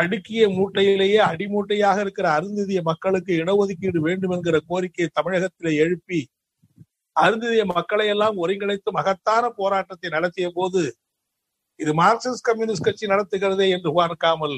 அடுக்கிய 0.00 0.44
மூட்டையிலேயே 0.56 1.20
அடிமூட்டையாக 1.30 1.98
இருக்கிற 2.04 2.26
அருந்ததிய 2.38 2.80
மக்களுக்கு 2.90 3.32
இடஒதுக்கீடு 3.42 4.00
வேண்டும் 4.08 4.34
என்கிற 4.36 4.56
கோரிக்கையை 4.70 5.08
தமிழகத்திலே 5.12 5.72
எழுப்பி 5.84 6.20
அருந்ததிய 7.16 7.62
மக்களை 7.76 8.06
எல்லாம் 8.14 8.36
ஒருங்கிணைத்து 8.44 8.90
மகத்தான 8.98 9.44
போராட்டத்தை 9.60 10.08
நடத்திய 10.16 10.48
போது 10.58 10.82
இது 11.80 11.92
மார்க்சிஸ்ட் 12.02 12.46
கம்யூனிஸ்ட் 12.48 12.86
கட்சி 12.88 13.06
நடத்துகிறதே 13.12 13.66
என்று 13.76 13.90
பார்க்காமல் 14.00 14.56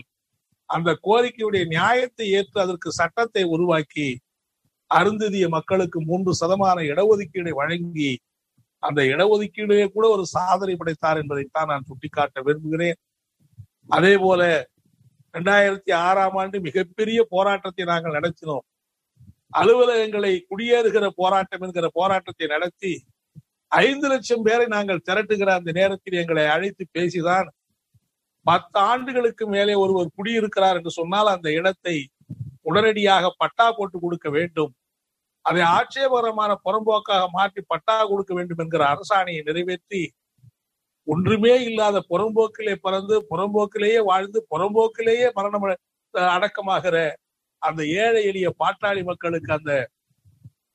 அந்த 0.70 0.90
கோரிக்கையுடைய 1.06 1.64
நியாயத்தை 1.74 2.26
ஏற்று 2.38 2.58
அதற்கு 2.64 2.88
சட்டத்தை 3.00 3.42
உருவாக்கி 3.54 4.08
அருந்ததிய 4.90 5.46
மக்களுக்கு 5.56 5.98
மூன்று 6.10 6.32
சதமான 6.40 6.78
இடஒதுக்கீடை 6.92 7.52
வழங்கி 7.60 8.10
அந்த 8.82 9.00
இடஒதுக்கீடுவே 9.12 9.86
கூட 9.96 10.04
ஒரு 10.16 10.24
சாதனை 10.36 10.74
படைத்தார் 10.76 11.20
என்பதைத்தான் 11.22 11.70
நான் 11.72 11.88
சுட்டிக்காட்ட 11.90 12.38
விரும்புகிறேன். 12.48 12.98
அதே 13.90 14.14
போல 14.24 14.42
இரண்டாயிரத்தி 15.34 15.92
ஆறாம் 16.06 16.36
ஆண்டு 16.42 16.58
மிகப்பெரிய 16.68 17.20
போராட்டத்தை 17.34 17.84
நாங்கள் 17.92 18.16
நடத்தினோம். 18.18 18.64
அலுவலகங்களை 19.52 20.46
குடியேறுகிற 20.50 21.08
போராட்டம் 21.16 21.60
என்கிற 21.60 21.88
போராட்டத்தை 21.94 22.46
நடத்தி 22.46 22.92
ஐந்து 23.72 24.08
லட்சம் 24.08 24.42
பேரை 24.42 24.66
நாங்கள் 24.66 25.04
திரட்டுகிற 25.08 25.50
அந்த 25.50 25.72
நேரத்தில் 25.72 26.14
எங்களை 26.14 26.44
அழைத்து 26.46 26.84
பேசிதான் 26.94 27.48
பத்து 28.46 28.78
ஆண்டுகளுக்கு 28.78 29.46
மேலே 29.46 29.74
ஒருவர் 29.74 30.14
குடியிருக்கிறார் 30.14 30.76
என்று 30.76 30.90
சொன்னால் 30.90 31.26
அந்த 31.26 31.50
இடத்தை 31.50 31.96
உடனடியாக 32.62 33.34
பட்டா 33.38 33.72
போட்டு 33.72 33.98
கொடுக்க 33.98 34.28
வேண்டும். 34.30 34.72
அதை 35.44 35.62
ஆட்சேபகரமான 35.62 36.52
புறம்போக்காக 36.64 37.26
மாற்றி 37.30 37.62
பட்டா 37.66 38.04
கொடுக்க 38.04 38.34
வேண்டும் 38.34 38.58
என்கிற 38.58 38.82
அரசாணையை 38.84 39.42
நிறைவேற்றி 39.42 40.02
ஒன்றுமே 41.06 41.64
இல்லாத 41.64 41.98
புறம்போக்கிலே 42.10 42.74
பிறந்து 42.74 43.26
புறம்போக்கிலேயே 43.30 43.98
வாழ்ந்து 43.98 44.46
புறம்போக்கிலேயே 44.50 45.28
மரணம் 45.34 45.66
அடக்கமாகிற 46.14 46.96
அந்த 47.62 47.82
ஏழை 48.02 48.20
எளிய 48.30 48.48
பாட்டாளி 48.60 49.02
மக்களுக்கு 49.04 49.52
அந்த 49.52 49.72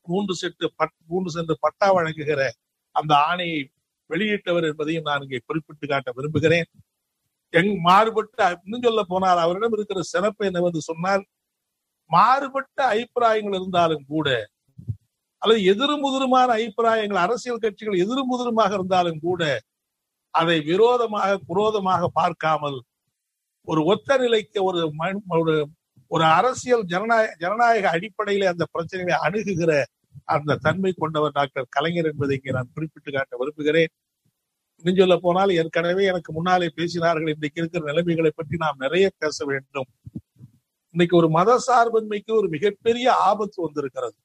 மூன்று 0.07 0.33
செட்டு 0.41 0.67
மூன்று 1.09 1.29
சென்று 1.31 1.55
பட்டா 1.59 1.87
வழங்குகிற 1.93 2.41
அந்த 2.95 3.13
ஆணையை 3.29 3.59
வெளியிட்டவர் 4.09 4.67
என்பதையும் 4.69 5.07
நான் 5.09 5.23
இங்கே 5.23 5.39
குறிப்பிட்டு 5.47 5.85
காட்ட 5.87 6.09
விரும்புகிறேன். 6.17 6.67
எங் 7.53 7.71
மாறுபட்டு 7.81 8.45
இன்னும் 8.65 8.83
சொல்ல 8.83 9.01
போனால் 9.03 9.37
அவரிடம் 9.37 9.75
இருக்கிற 9.77 10.01
சிறப்பு 10.03 10.45
என்னவென்று 10.45 10.81
சொன்னால் 10.81 11.23
மாறுபட்ட 12.11 12.79
அபிப்பிராயங்கள் 12.85 13.57
இருந்தாலும் 13.59 14.05
கூட 14.05 14.29
அல்லது 15.41 15.61
எதிருமுதிருமான 15.63 16.49
அபிப்பிராயங்கள் 16.57 17.23
அரசியல் 17.25 17.63
கட்சிகள் 17.63 18.01
எதிருமுதிருமாக 18.05 18.73
இருந்தாலும் 18.73 19.19
கூட 19.19 19.43
அதை 20.33 20.57
விரோதமாக 20.61 21.39
குரோதமாக 21.47 22.09
பார்க்காமல் 22.13 22.77
ஒரு 23.67 23.81
ஒத்த 23.85 24.17
நிலைக்கு 24.17 24.59
ஒரு 24.63 25.55
ஒரு 26.13 26.25
அரசியல் 26.37 26.83
ஜனநாயக 26.83 27.35
ஜனநாயக 27.39 27.85
அடிப்படையில 27.95 28.49
அந்த 28.53 28.65
பிரச்சனையை 28.71 29.15
அணுகுகிற 29.25 29.71
அந்த 30.33 30.57
தன்மை 30.65 30.91
கொண்டவர் 30.93 31.31
டாக்டர் 31.31 31.67
கலைஞர் 31.69 32.09
என்பதை 32.11 32.35
இங்கே 32.35 32.51
நான் 32.51 32.73
குறிப்பிட்டு 32.73 33.09
காட்ட 33.11 33.33
விரும்புகிறேன். 33.37 33.91
இன்னும் 34.77 34.99
சொல்ல 34.99 35.15
போனால் 35.17 35.51
ஏற்கனவே 35.59 36.03
எனக்கு 36.05 36.31
முன்னாலே 36.33 36.67
பேசினார்கள் 36.75 37.33
இன்றைக்கு 37.33 37.61
இருக்கிற 37.61 37.83
நிலைமைகளை 37.85 38.31
பற்றி 38.35 38.55
நாம் 38.57 38.77
நிறைய 38.77 39.05
பேச 39.17 39.45
வேண்டும். 39.45 39.89
இன்னைக்கு 40.95 41.15
ஒரு 41.17 41.29
மத 41.29 41.51
சார்பின்மைக்கு 41.67 42.31
ஒரு 42.31 42.47
மிகப்பெரிய 42.47 43.07
ஆபத்து 43.29 43.57
வந்திருக்கிறது. 43.65 44.17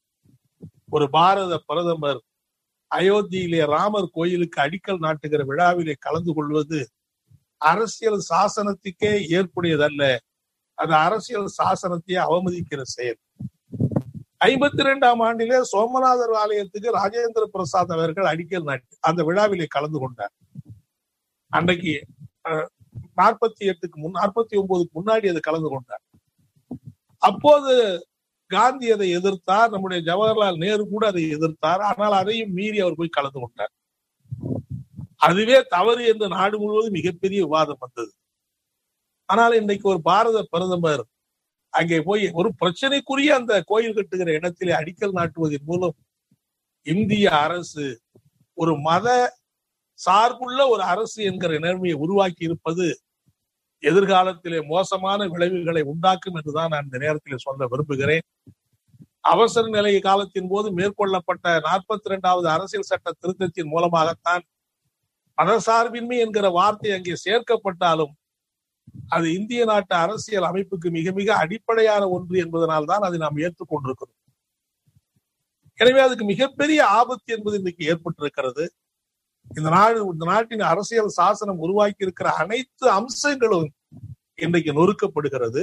ஒரு 0.90 1.06
பாரத 1.10 1.54
பிரதமர் 1.66 2.20
அயோத்தியிலே 2.90 3.62
ராமர் 3.74 4.12
கோயிலுக்கு 4.12 4.58
அடிக்கல் 4.60 5.04
நாட்டுகிற 5.06 5.42
விழாவிலே 5.44 5.94
கலந்து 5.98 6.32
கொள்வது 6.34 6.78
அரசியல் 7.60 8.20
சாசனத்துக்கே 8.30 9.12
ஏற்புடையதல்ல. 9.36 10.02
அது 10.82 10.92
அரசியல் 11.06 11.54
சாசனத்தையே 11.58 12.20
அவமதிக்கிற 12.26 12.82
செயல். 12.96 13.20
ஐம்பத்தி 14.46 14.82
ரெண்டாம் 14.88 15.22
ஆண்டிலே 15.26 15.56
சோமநாதர் 15.70 16.34
ஆலயத்துக்கு 16.42 16.90
ராஜேந்திர 16.98 17.44
பிரசாத் 17.54 17.94
அவர்கள் 17.96 18.28
அடிக்கல் 18.32 18.68
நாட்டு 18.68 18.96
அந்த 19.08 19.20
விழாவிலே 19.28 19.66
கலந்து 19.76 19.98
கொண்டார். 20.02 20.34
அன்றைக்கு 21.52 21.94
நாற்பத்தி 23.20 23.64
எட்டுக்கு 23.70 23.96
முன் 24.02 24.18
நாற்பத்தி 24.20 24.54
ஒன்பதுக்கு 24.60 24.96
முன்னாடி 24.98 25.26
அது 25.32 25.40
கலந்து 25.48 25.68
கொண்டார். 25.74 26.04
அப்போது 27.22 27.72
காந்தி 28.50 28.86
அதை 28.94 29.08
எதிர்த்தார் 29.18 29.72
நம்முடைய 29.72 30.00
ஜவஹர்லால் 30.10 30.62
நேரு 30.64 30.84
கூட 30.92 31.04
அதை 31.12 31.24
எதிர்த்தார் 31.36 31.82
ஆனால் 31.88 32.16
அதையும் 32.20 32.54
மீறி 32.58 32.78
அவர் 32.84 32.98
போய் 33.00 33.16
கலந்து 33.18 33.40
கொண்டார். 33.40 33.72
அதுவே 35.26 35.58
தவறு 35.74 36.02
என்று 36.12 36.26
நாடு 36.36 36.56
முழுவதும் 36.62 36.96
மிகப்பெரிய 36.98 37.40
விவாதம் 37.46 37.82
வந்தது. 37.84 38.12
ஆனால் 39.28 39.54
இன்னைக்கு 39.54 39.86
ஒரு 39.88 40.00
பாரத 40.02 40.38
பிரதமர் 40.50 41.02
அங்கே 41.74 41.98
போய் 42.00 42.24
ஒரு 42.30 42.48
பிரச்சனைக்குரிய 42.60 43.30
அந்த 43.34 43.54
கோயில் 43.62 43.96
கட்டுகிற 43.96 44.30
இடத்திலே 44.32 44.72
அடிக்கல் 44.72 45.16
நாட்டுவதன் 45.18 45.66
மூலம் 45.66 45.96
இந்திய 46.86 47.26
அரசு 47.44 47.86
ஒரு 48.58 48.72
மத 48.80 49.08
சார்புள்ள 49.98 50.60
ஒரு 50.68 50.82
அரசு 50.84 51.20
என்கிற 51.24 51.52
நிலைமையை 51.58 51.96
உருவாக்கி 51.98 52.42
இருப்பது 52.44 52.86
எதிர்காலத்திலே 53.82 54.60
மோசமான 54.66 55.26
விளைவுகளை 55.26 55.82
உண்டாக்கும் 55.82 56.36
என்றுதான் 56.36 56.68
நான் 56.68 56.84
இந்த 56.84 56.98
நேரத்தில் 56.98 57.44
சொல்ல 57.46 57.66
விரும்புகிறேன். 57.66 58.24
அவசர 59.32 59.64
நிலை 59.68 59.92
காலத்தின் 60.00 60.48
போது 60.48 60.68
மேற்கொள்ளப்பட்ட 60.72 61.46
நாற்பத்தி 61.66 62.08
இரண்டாவது 62.10 62.48
அரசியல் 62.48 62.90
சட்ட 62.90 63.08
திருத்தத்தின் 63.20 63.70
மூலமாகத்தான் 63.74 64.44
மதசார்பின்மை 65.38 66.18
என்கிற 66.18 66.46
வார்த்தை 66.50 66.92
அங்கே 66.92 67.14
சேர்க்கப்பட்டாலும் 67.26 68.12
அது 69.08 69.26
இந்திய 69.38 69.62
நாட்டு 69.64 69.94
அரசியல் 70.04 70.48
அமைப்புக்கு 70.50 70.88
மிக 70.96 71.12
மிக 71.18 71.28
அடிப்படையான 71.42 72.02
ஒன்று 72.16 72.36
என்பதனால் 72.44 72.88
தான் 72.90 73.06
அதை 73.08 73.18
நாம் 73.24 73.40
ஏற்றுக்கொண்டிருக்கிறோம். 73.46 74.16
எனவே 75.78 76.00
அதுக்கு 76.04 76.24
மிகப்பெரிய 76.24 76.80
ஆபத்து 77.00 77.34
என்பது 77.36 77.56
இன்னைக்கு 77.60 77.82
ஏற்பட்டிருக்கிறது. 77.92 78.64
இந்த 79.56 79.68
நாடு 79.76 79.98
இந்த 80.12 80.24
நாட்டின் 80.32 80.64
அரசியல் 80.72 81.12
சாசனம் 81.18 81.62
உருவாக்கி 81.64 82.04
இருக்கிற 82.06 82.28
அனைத்து 82.42 82.86
அம்சங்களும் 82.98 83.68
இன்றைக்கு 84.44 84.72
நொறுக்கப்படுகிறது. 84.78 85.62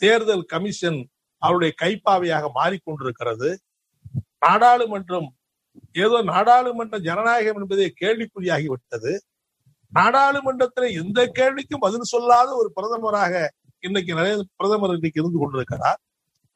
தேர்தல் 0.00 0.44
கமிஷன் 0.52 1.00
அவருடைய 1.42 1.72
கைப்பாவையாக 1.82 2.44
மாறிக்கொண்டிருக்கிறது. 2.58 3.50
நாடாளுமன்றம் 4.44 5.28
ஏதோ 6.04 6.18
நாடாளுமன்ற 6.32 6.96
ஜனநாயகம் 7.08 7.58
என்பதே 7.62 7.86
கேள்விக்குறியாகிவிட்டது. 8.02 9.12
நாடாளுமன்றத்துல 9.96 10.86
எந்த 11.02 11.20
கேள்விக்கும் 11.38 11.84
பதில் 11.86 12.10
சொல்லாத 12.14 12.48
ஒரு 12.60 12.68
பிரதமராக 12.76 13.34
இன்னைக்கு 13.82 14.12
நிறைய 14.14 14.34
பிரதமர் 14.56 14.94
இன்னைக்கு 14.98 15.20
இருந்து 15.22 15.38
கொண்டிருக்கிறார். 15.42 16.00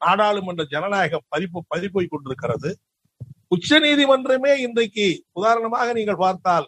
நாடாளுமன்ற 0.01 0.63
ஜனநாயகம் 0.73 1.25
பதிப்பு 1.33 1.59
பதிப்போய் 1.73 2.11
கொண்டிருக்கிறது. 2.13 2.69
உச்ச 3.55 3.79
நீதிமன்றமே 3.79 4.51
இன்றைக்கு 4.65 5.05
உதாரணமாக 5.39 5.87
நீங்கள் 5.93 6.21
பார்த்தால் 6.25 6.67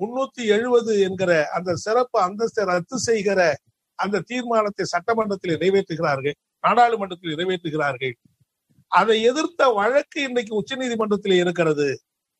முன்னூத்தி 0.00 0.42
எழுபது 0.56 0.92
என்கிற 1.06 1.32
அந்த 1.56 1.70
சிறப்பு 1.84 2.18
அந்தஸ்தை 2.26 2.64
ரத்து 2.70 2.96
செய்கிற 3.08 3.40
அந்த 3.98 4.22
தீர்மானத்தை 4.30 4.84
சட்டமன்றத்தில் 4.94 5.54
நிறைவேற்றுகிறார்கள் 5.54 6.36
நாடாளுமன்றத்தில் 6.64 7.32
நிறைவேற்றுகிறார்கள். 7.32 8.14
அதை 8.92 9.16
எதிர்த்த 9.30 9.68
வழக்கு 9.78 10.18
இன்னைக்கு 10.28 10.52
உச்ச 10.54 10.76
நீதிமன்றத்தில் 10.76 11.36
இருக்கிறது. 11.42 11.88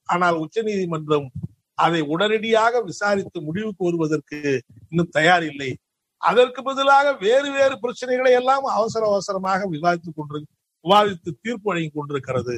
ஆனால் 0.09 0.37
உச்ச 0.45 0.63
நீதிமன்றம் 0.63 1.29
அதை 1.79 2.01
உடனடியாக 2.07 2.81
விசாரித்து 2.83 3.39
முடிவுக்கு 3.41 3.83
வருவதற்கு 3.85 4.39
இன்னும் 4.91 5.11
தயார் 5.11 5.45
இல்லை 5.45 5.71
அதற்கு 6.23 6.61
பதிலாக 6.63 7.07
வேறு 7.17 7.49
வேறு 7.51 7.75
பிரச்சனைகளை 7.83 8.33
எல்லாம் 8.33 8.65
அவசர 8.77 9.03
அவசரமாக 9.07 9.67
விவாதித்துக் 9.67 10.17
கொண்டு 10.17 10.39
விவாதித்து 10.85 11.31
தீர்ப்பு 11.43 11.69
வழங்கி 11.71 11.91
கொண்டிருக்கிறது. 11.91 12.57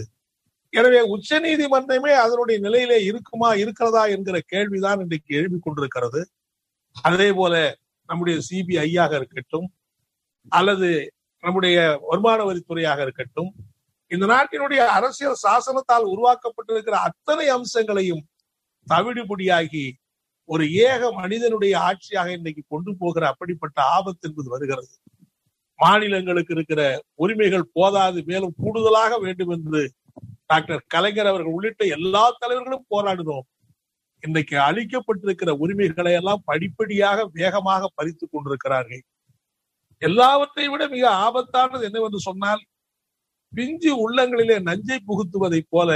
எனவே 0.73 1.01
உச்ச 1.15 1.39
நீதிமன்றமே 1.41 2.13
அதனுடைய 2.25 2.57
நிலையிலே 2.61 2.99
இருக்குமா 3.05 3.51
இருக்கிறதா 3.55 4.03
என்கிற 4.07 4.39
கேள்விதான் 4.47 5.01
இன்றைக்கு 5.01 5.31
எழுப்பிக் 5.35 5.67
கொண்டிருக்கிறது. 5.67 6.21
அதே 6.97 7.29
போல 7.33 7.55
நம்முடைய 8.09 8.37
சிபிஐயாக 8.49 9.13
இருக்கட்டும் 9.13 9.69
அல்லது 10.53 10.89
நம்முடைய 11.45 11.79
வருமான 12.01 12.41
வரித்துறையாக 12.45 13.01
இருக்கட்டும் 13.03 13.51
இந்த 14.11 14.25
நாட்டினுடைய 14.27 14.83
அரசியல் 14.99 15.43
சாசனத்தால் 15.43 16.07
உருவாக்கப்பட்டிருக்கிற 16.15 16.97
அத்தனை 17.09 17.47
அம்சங்களையும் 17.49 18.23
தவிடுபடியாகி 18.89 19.87
ஒரு 20.49 20.65
ஏக 20.73 21.11
மனிதனுடைய 21.13 21.75
ஆட்சியாக 21.79 22.29
இன்னைக்கு 22.33 22.63
கொண்டு 22.69 22.97
போகிற 22.99 23.27
அப்படிப்பட்ட 23.27 23.79
ஆபத்து 23.97 24.29
என்பது 24.29 24.49
வருகிறது. 24.51 24.93
மாநிலங்களுக்கு 25.79 26.55
இருக்கிற 26.55 26.83
உரிமைகள் 27.15 27.71
போதாது 27.73 28.23
மேலும் 28.25 28.55
கூடுதலாக 28.63 29.19
வேண்டும் 29.19 29.49
என்று 29.49 29.83
டாக்டர் 30.47 30.83
கலைஞர் 30.87 31.27
அவர்கள் 31.27 31.53
உள்ளிட்ட 31.53 31.85
எல்லா 31.97 32.25
தலைவர்களும் 32.39 32.87
போராடினோம் 32.91 33.47
இன்றைக்கு 34.23 34.57
அளிக்கப்பட்டிருக்கிற 34.59 35.51
உரிமைகளை 35.65 36.13
எல்லாம் 36.13 36.43
படிப்படியாக 36.45 37.29
வேகமாக 37.33 37.91
பறித்து 37.95 38.29
கொண்டிருக்கிறார்கள். 38.29 39.03
எல்லாவற்றை 40.03 40.67
விட 40.69 40.83
மிக 40.89 41.05
ஆபத்தானது 41.27 41.83
என்னவென்று 41.83 42.21
சொன்னால் 42.21 42.63
பிஞ்சு 43.53 43.91
உள்ளங்களிலே 44.05 44.57
நஞ்சை 44.61 44.99
புகுத்துவதைப் 45.07 45.71
போல 45.71 45.91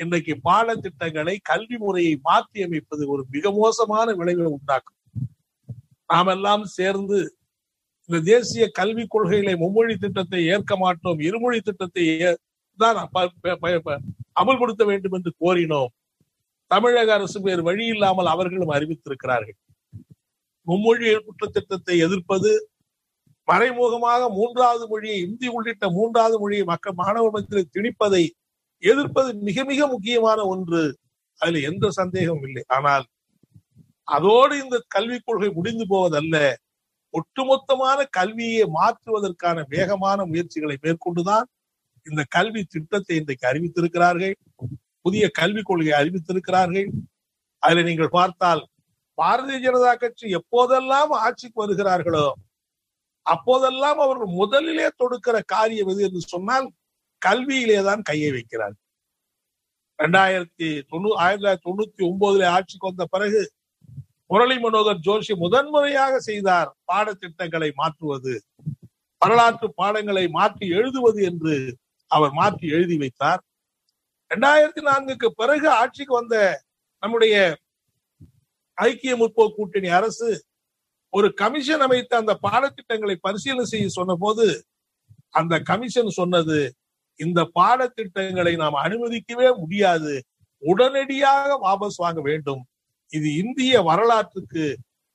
இன்றைக்கு 0.00 0.34
பாடத்திட்டங்களை 0.46 1.34
கல்வி 1.50 1.76
முறையை 1.82 2.14
மாற்றி 2.28 2.58
அமைப்பது 2.66 3.02
ஒரு 3.14 3.22
மிக 3.34 3.50
மோசமான 3.58 4.14
விளைவை 4.20 4.46
உண்டாக்கும். 4.56 4.98
நாம் 6.10 6.30
எல்லாம் 6.34 6.64
சேர்ந்து 6.78 7.18
இந்த 8.08 8.18
தேசிய 8.30 8.64
கல்விக் 8.78 9.12
கொள்கைகளை 9.12 9.54
மும்மொழி 9.62 9.94
திட்டத்தை 10.04 10.40
ஏற்க 10.54 10.76
மாட்டோம் 10.84 11.20
இருமொழி 11.28 11.58
திட்டத்தை 11.68 12.04
தான் 12.78 12.98
அமல்படுத்த 14.40 14.82
வேண்டும் 14.90 15.14
என்று 15.18 15.30
கோரினோம். 15.42 15.92
தமிழக 16.70 17.12
அரசு 17.18 17.38
வேறு 17.46 17.62
வழி 17.68 17.84
இல்லாமல் 17.94 18.32
அவர்களும் 18.34 18.74
அறிவித்திருக்கிறார்கள். 18.76 19.58
மும்மொழி 20.66 21.06
திட்டத்தை 21.56 21.94
எதிர்ப்பது 22.06 22.50
மறைமுகமாக 23.48 24.22
மூன்றாவது 24.38 24.84
மொழியை 24.90 25.16
இந்தி 25.26 25.48
உள்ளிட்ட 25.56 25.84
மூன்றாவது 25.96 26.36
மொழியை 26.42 26.64
மக்கள் 26.72 26.98
மாணவ 27.00 27.30
மத்தியில் 27.36 27.72
திணிப்பதை 27.76 28.24
எதிர்ப்பது 28.82 29.30
மிக 29.48 29.64
மிக 29.70 29.86
முக்கியமான 29.94 30.40
ஒன்று. 30.52 30.82
அதுல 31.40 31.60
எந்த 31.70 31.86
சந்தேகமும் 32.00 32.46
இல்லை. 32.48 32.62
ஆனால் 32.76 33.04
அதோடு 34.08 34.54
இந்த 34.64 34.76
கல்விக் 34.94 35.26
கொள்கை 35.26 35.50
முடிந்து 35.58 35.84
போவதல்ல 35.92 36.36
ஒட்டுமொத்தமான 37.14 38.00
கல்வியை 38.18 38.64
மாற்றுவதற்கான 38.78 39.64
வேகமான 39.74 40.18
முயற்சிகளை 40.30 40.76
மேற்கொண்டுதான் 40.84 41.46
இந்த 42.06 42.22
கல்வி 42.36 42.62
திட்டத்தை 42.64 43.14
இன்றைக்கு 43.20 43.46
அறிவித்திருக்கிறார்கள். 43.50 44.34
புதிய 45.06 45.24
கல்விக் 45.40 45.68
கொள்கையை 45.68 45.94
அறிவித்திருக்கிறார்கள். 46.00 46.88
அதில் 47.62 47.88
நீங்கள் 47.88 48.14
பார்த்தால் 48.18 48.62
பாரதிய 49.18 49.58
ஜனதா 49.64 49.92
கட்சி 49.94 50.26
எப்போதெல்லாம் 50.38 51.10
ஆட்சிக்கு 51.24 51.58
வருகிறார்களோ 51.62 52.26
அப்போதெல்லாம் 53.26 53.98
அவர்கள் 54.04 54.30
முதலிலே 54.40 54.86
தொடுக்கிற 55.00 55.36
காரியம் 55.54 55.90
எது 55.92 56.00
என்று 56.08 56.22
சொன்னால் 56.34 56.66
கல்வியிலே 57.26 57.78
தான் 57.88 58.02
கையை 58.10 58.30
வைக்கிறார். 58.36 58.76
ரெண்டாயிரத்தி 59.98 60.68
தொண்ணூ 60.90 61.10
ஆயிரத்தி 61.22 61.42
தொள்ளாயிரத்தி 61.42 61.68
தொண்ணூத்தி 61.68 62.02
ஒன்பதுல 62.10 62.44
ஆட்சிக்கு 62.56 62.88
வந்த 62.90 63.04
பிறகு 63.14 63.40
முரளி 64.30 64.56
மனோகர் 64.64 65.04
ஜோஷி 65.06 65.34
முதன்முறையாக 65.44 66.14
செய்தார் 66.28 66.70
பாடத்திட்டங்களை 66.90 67.70
மாற்றுவது. 67.80 68.34
வரலாற்று 69.22 69.68
பாடங்களை 69.80 70.24
மாற்றி 70.38 70.66
எழுதுவது 70.78 71.20
என்று 71.30 71.54
அவர் 72.10 72.32
மாற்றி 72.40 72.66
எழுதி 72.76 72.96
வைத்தார். 73.02 73.42
இரண்டாயிரத்தி 74.30 74.82
நான்குக்கு 74.88 75.28
பிறகு 75.40 75.68
ஆட்சிக்கு 75.80 76.14
வந்த 76.20 76.36
நம்முடைய 77.02 77.34
ஐக்கிய 78.78 79.12
முற்போக்கு 79.20 79.56
கூட்டணி 79.56 79.88
அரசு 79.98 80.28
ஒரு 81.12 81.28
கமிஷன் 81.40 81.82
அமைத்து 81.86 82.14
அந்த 82.18 82.32
பாடத்திட்டங்களை 82.46 83.16
பரிசீலனை 83.26 83.64
செய்ய 83.72 83.86
சொன்ன 83.98 84.14
போது 84.24 84.46
அந்த 85.40 85.54
கமிஷன் 85.70 86.18
சொன்னது 86.18 86.58
இந்த 87.20 87.40
பாடத்திட்டங்களை 87.58 88.52
நாம் 88.56 88.82
அனுமதிக்கவே 88.84 89.48
முடியாது. 89.62 90.12
உடனடியாக 90.62 91.50
வாபஸ் 91.64 91.98
வாங்க 91.98 92.20
வேண்டும். 92.20 92.62
இது 93.12 93.28
இந்திய 93.42 93.74
வரலாற்றுக்கு 93.82 94.64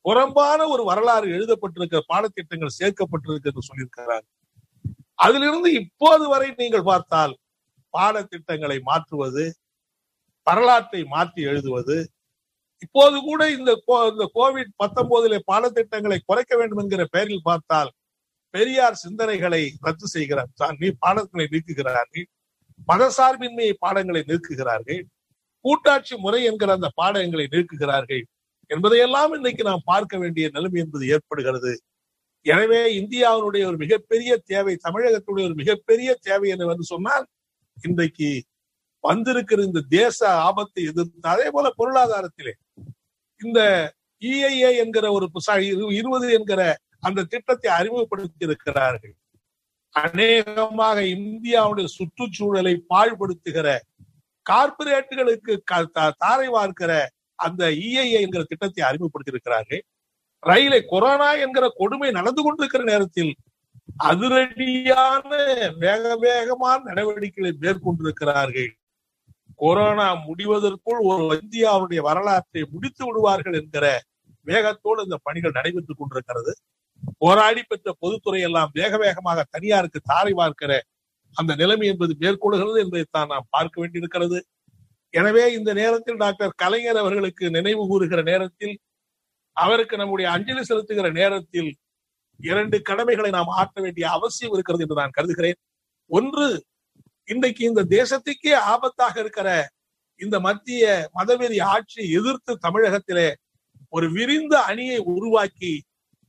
புறம்பான 0.05 0.59
ஒரு 0.67 0.83
வரலாறு 0.83 1.27
எழுதப்பட்டிருக்கிற 1.35 2.01
பாடத்திட்டங்கள் 2.11 2.77
சேர்க்கப்பட்டிருக்கு 2.79 3.49
என்று 3.51 3.67
சொல்லியிருக்கிறார் 3.69 4.25
அதிலிருந்து 5.19 5.69
இப்போது 5.73 6.25
வரை 6.27 6.49
நீங்கள் 6.57 6.89
பார்த்தால் 6.89 7.33
பாடத்திட்டங்களை 7.93 8.77
மாற்றுவது 8.89 9.45
வரலாற்றை 10.47 11.01
மாற்றி 11.05 11.41
எழுதுவது 11.43 11.97
இப்போது 12.83 13.17
கூட 13.21 13.41
இந்த 13.49 13.71
இந்த 14.11 14.25
கோவிட் 14.35 14.73
பத்தொன்பதுல 14.83 15.37
பாடத்திட்டங்களை 15.51 16.19
குறைக்க 16.21 16.53
வேண்டும் 16.57 16.81
என்கிற 16.83 17.03
பெயரில் 17.05 17.47
பார்த்தால் 17.47 17.91
பெரியார் 18.55 19.01
சிந்தனைகளை 19.03 19.63
ரத்து 19.87 20.07
செய்கிறார். 20.15 20.49
நீ 20.81 20.87
பாடங்களை 21.03 21.45
நீக்குகிறார்கள் 21.53 22.25
மதசார்பின்மையை 22.89 23.73
பாடங்களை 23.83 24.21
நீக்குகிறார்கள். 24.31 25.01
கூட்டாட்சி 25.65 26.15
முறை 26.25 26.41
என்கிற 26.49 26.71
அந்த 26.77 26.89
பாடங்களை 27.01 27.45
நீக்குகிறார்கள். 27.55 28.23
என்பதையெல்லாம் 28.71 29.31
இன்னைக்கு 29.37 29.63
நாம் 29.69 29.87
பார்க்க 29.91 30.15
வேண்டிய 30.23 30.45
நிலைமை 30.55 30.79
என்பது 30.85 31.05
ஏற்படுகிறது. 31.15 31.73
எனவே 32.45 32.81
இந்தியாவினுடைய 32.99 33.63
ஒரு 33.69 33.77
மிகப்பெரிய 33.83 34.31
தேவை 34.51 34.73
தமிழகத்துடைய 34.85 35.43
ஒரு 35.49 35.55
மிகப்பெரிய 35.61 36.09
தேவை 36.27 36.47
என்று 36.53 36.65
வந்து 36.71 36.85
சொன்னால் 36.93 37.25
இன்றைக்கு 37.77 38.29
வந்திருக்கிற 39.03 39.59
இந்த 39.69 39.81
தேச 39.97 40.19
ஆபத்தை 40.47 40.83
எதிர்த்து 40.91 41.31
அதே 41.33 41.47
போல 41.55 41.67
பொருளாதாரத்திலே 41.79 42.53
இந்த 43.41 43.59
இஐஏ 44.21 44.69
என்கிற 44.83 45.05
ஒரு 45.17 45.25
இருபது 45.99 46.27
என்கிற 46.37 46.61
அந்த 47.05 47.25
திட்டத்தை 47.33 47.69
அறிமுகப்படுத்தி 47.71 48.45
இருக்கிறார்கள் 48.47 49.15
அநேகமாக 49.95 50.97
இந்தியாவுடைய 51.17 51.87
சுற்றுச்சூழலை 51.97 52.73
பாழ்படுத்துகிற 52.89 53.67
கார்பரேட்டுகளுக்கு 54.45 55.53
தாரை 56.17 56.47
வார்க்கிற 56.47 56.91
அந்த 57.39 57.63
இஐஏ 57.85 58.17
என்கிற 58.25 58.41
திட்டத்தை 58.43 58.81
அறிமுகப்படுத்தி 58.89 59.33
இருக்கிறார்கள் 59.33 59.81
ரயிலை 60.43 60.79
கொரோனா 60.85 61.29
என்கிற 61.43 61.65
கொடுமை 61.77 62.09
நடந்து 62.11 62.41
கொண்டிருக்கிற 62.43 62.83
நேரத்தில் 62.83 63.31
அதிரடியான 64.09 65.29
வேக 65.83 66.03
வேகமான 66.23 66.77
நடவடிக்கைகளை 66.89 67.51
மேற்கொண்டிருக்கிறார்கள். 67.63 68.69
கொரோனா 69.55 70.07
முடிவதற்குள் 70.27 71.01
ஒரு 71.09 71.25
இந்தியாவுடைய 71.41 71.99
வரலாற்றை 72.07 72.61
முடித்து 72.73 73.03
விடுவார்கள் 73.07 73.57
என்கிற 73.61 73.85
வேகத்தோடு 74.47 75.05
இந்த 75.07 75.17
பணிகள் 75.27 75.57
நடைபெற்றுக் 75.57 75.99
கொண்டிருக்கிறது. 75.99 76.53
போராடி 77.17 77.61
பெற்ற 77.63 77.87
பொதுத்துறை 77.99 78.41
எல்லாம் 78.41 78.71
வேக 78.73 78.97
வேகமாக 78.97 79.45
தனியாருக்கு 79.51 79.99
தாரை 80.11 80.33
பார்க்கிற 80.33 80.71
அந்த 81.35 81.51
நிலைமை 81.55 81.87
என்பது 81.87 82.13
மேற்கொள்கிறது 82.19 82.79
என்பதைத்தான் 82.83 83.31
நாம் 83.33 83.47
பார்க்க 83.49 83.81
வேண்டியிருக்கிறது. 83.81 84.37
எனவே 85.13 85.43
இந்த 85.53 85.69
நேரத்தில் 85.73 86.21
டாக்டர் 86.23 86.53
கலைஞர் 86.55 86.99
அவர்களுக்கு 87.01 87.45
நினைவு 87.49 87.83
கூறுகிற 87.87 88.21
நேரத்தில் 88.21 88.75
அவருக்கு 89.57 89.95
நம்முடைய 89.97 90.27
அஞ்சலி 90.31 90.63
செலுத்துகிற 90.69 91.09
நேரத்தில் 91.11 91.69
இரண்டு 92.39 92.77
கடமைகளை 92.81 93.29
நாம் 93.29 93.51
ஆற்ற 93.59 93.77
வேண்டிய 93.81 94.05
அவசியம் 94.09 94.53
இருக்கிறது 94.53 94.83
என்று 94.85 94.99
நான் 95.01 95.15
கருதுகிறேன். 95.17 95.59
ஒன்று 96.11 96.47
இன்றைக்கு 97.27 97.61
இந்த 97.63 97.81
தேசத்துக்கே 97.97 98.53
ஆபத்தாக 98.73 99.15
இருக்கிற 99.19 99.49
இந்த 100.21 100.35
மத்திய 100.39 100.83
மதவெறி 101.15 101.57
ஆட்சியை 101.73 102.07
எதிர்த்து 102.19 102.51
தமிழகத்திலே 102.57 103.27
ஒரு 103.93 104.07
விரிந்த 104.11 104.55
அணியை 104.63 104.97
உருவாக்கி 105.15 105.73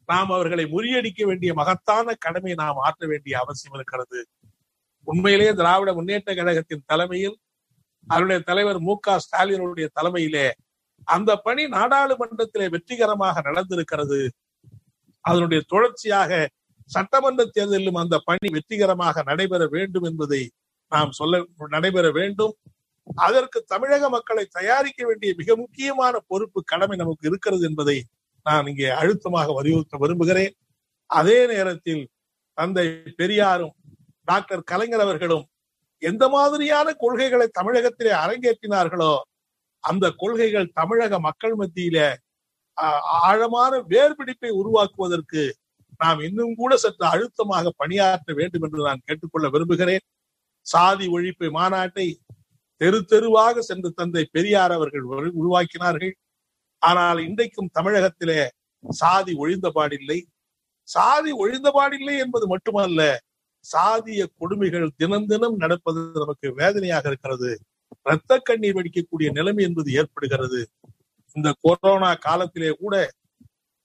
நாம் 0.06 0.30
அவர்களை 0.30 0.64
முறியடிக்க 0.64 1.24
வேண்டிய 1.24 1.54
மகத்தான 1.54 2.14
கடமை 2.14 2.54
நாம் 2.54 2.76
ஆற்ற 2.76 3.06
வேண்டிய 3.06 3.38
அவசியம் 3.38 3.76
இருக்கிறது. 3.78 4.18
உண்மையிலேயே 5.08 5.52
திராவிட 5.54 5.90
முன்னேற்ற 5.94 6.34
கழகத்தின் 6.34 6.86
தலைமையில் 6.86 7.36
அவருடைய 8.06 8.40
தலைவர் 8.40 8.78
மு 8.80 8.94
க 8.98 9.20
ஸ்டாலினுடைய 9.24 9.86
தலைமையிலே 9.94 10.46
அந்த 11.04 11.30
பணி 11.36 11.64
நாடாளுமன்றத்திலே 11.66 12.66
வெற்றிகரமாக 12.70 13.42
நடந்திருக்கிறது. 13.42 14.28
அதனுடைய 15.20 15.62
தொடர்ச்சியாக 15.66 16.48
சட்டமன்ற 16.90 17.44
தேர்தலிலும் 17.54 18.00
அந்த 18.02 18.16
பணி 18.24 18.48
வெற்றிகரமாக 18.52 19.22
நடைபெற 19.22 19.62
வேண்டும் 19.66 20.02
என்பதை 20.02 20.42
நாம் 20.92 21.12
சொல்ல 21.12 21.44
நடைபெற 21.68 22.10
வேண்டும். 22.10 22.54
அதற்கு 23.14 23.58
தமிழக 23.62 24.08
மக்களை 24.08 24.44
தயாரிக்க 24.50 25.06
வேண்டிய 25.06 25.34
மிக 25.36 25.56
முக்கியமான 25.56 26.14
பொறுப்பு 26.26 26.60
கடமை 26.64 26.96
நமக்கு 26.96 27.28
இருக்கிறது 27.28 27.64
என்பதை 27.68 27.96
நான் 28.46 28.68
இங்கே 28.72 28.88
அழுத்தமாக 29.00 29.54
வலியுறுத்த 29.58 29.98
விரும்புகிறேன். 30.02 30.54
அதே 31.10 31.38
நேரத்தில் 31.52 32.02
தந்தை 32.58 32.86
பெரியாரும் 33.20 33.74
டாக்டர் 34.28 34.62
கலைஞர் 34.70 35.04
அவர்களும் 35.06 35.44
எந்த 36.02 36.24
மாதிரியான 36.34 36.88
கொள்கைகளை 37.02 37.46
தமிழகத்திலே 37.58 38.12
அரங்கேற்றினார்களோ 38.24 39.12
அந்த 39.84 40.06
கொள்கைகள் 40.22 40.74
தமிழக 40.78 41.18
மக்கள் 41.26 41.54
மத்தியில 41.60 41.98
ஆழமான 43.26 43.72
வேர்பிடிப்பை 43.92 44.50
உருவாக்குவதற்கு 44.60 45.42
நாம் 46.00 46.20
இன்னும் 46.26 46.54
கூட 46.54 46.72
சற்று 46.82 47.04
அழுத்தமாக 47.12 47.70
பணியாற்ற 47.82 48.34
வேண்டும் 48.40 48.64
என்று 48.66 48.80
நான் 48.88 49.04
கேட்டுக்கொள்ள 49.06 49.46
விரும்புகிறேன். 49.54 50.04
சாதி 50.66 51.06
ஒழிப்பு 51.16 51.46
மாநாட்டை 51.58 52.06
தெரு 52.80 52.98
தெருவாக 53.12 53.62
சென்று 53.68 53.90
தந்தை 54.00 54.24
பெரியார் 54.36 54.74
அவர்கள் 54.78 55.04
உருவாக்கினார்கள். 55.40 56.14
ஆனால் 56.82 57.18
இன்றைக்கும் 57.28 57.72
தமிழகத்திலே 57.72 58.40
சாதி 58.84 59.32
ஒழிந்தபாடில்லை. 59.42 60.18
சாதி 60.88 61.30
ஒழிந்தபாடில்லை 61.42 62.14
என்பது 62.24 62.46
மட்டுமல்ல 62.46 63.00
சாதிய 63.64 64.22
கொடுமைகள் 64.40 64.88
தினம் 65.00 65.26
தினம் 65.26 65.56
நடப்பது 65.62 66.00
நமக்கு 66.22 66.48
வேதனையாக 66.60 67.04
இருக்கிறது. 67.10 67.50
இரத்த 68.06 68.38
கண்ணீர் 68.48 68.76
வடிக்கக்கூடிய 68.78 69.28
நிலைமை 69.38 69.62
என்பது 69.68 69.90
ஏற்படுகிறது. 70.00 70.60
இந்த 71.36 71.48
கொரோனா 71.66 72.10
காலத்திலே 72.26 72.70
கூட 72.82 72.94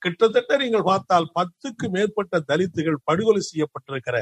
கிட்டத்தட்ட 0.02 0.52
நீங்கள் 0.62 0.88
பார்த்தால் 0.90 1.26
பத்துக்கு 1.38 1.86
மேற்பட்ட 1.96 2.40
தலித்துகள் 2.50 3.04
படுகொலை 3.08 3.42
செய்யப்பட்டிருக்கிற 3.50 4.16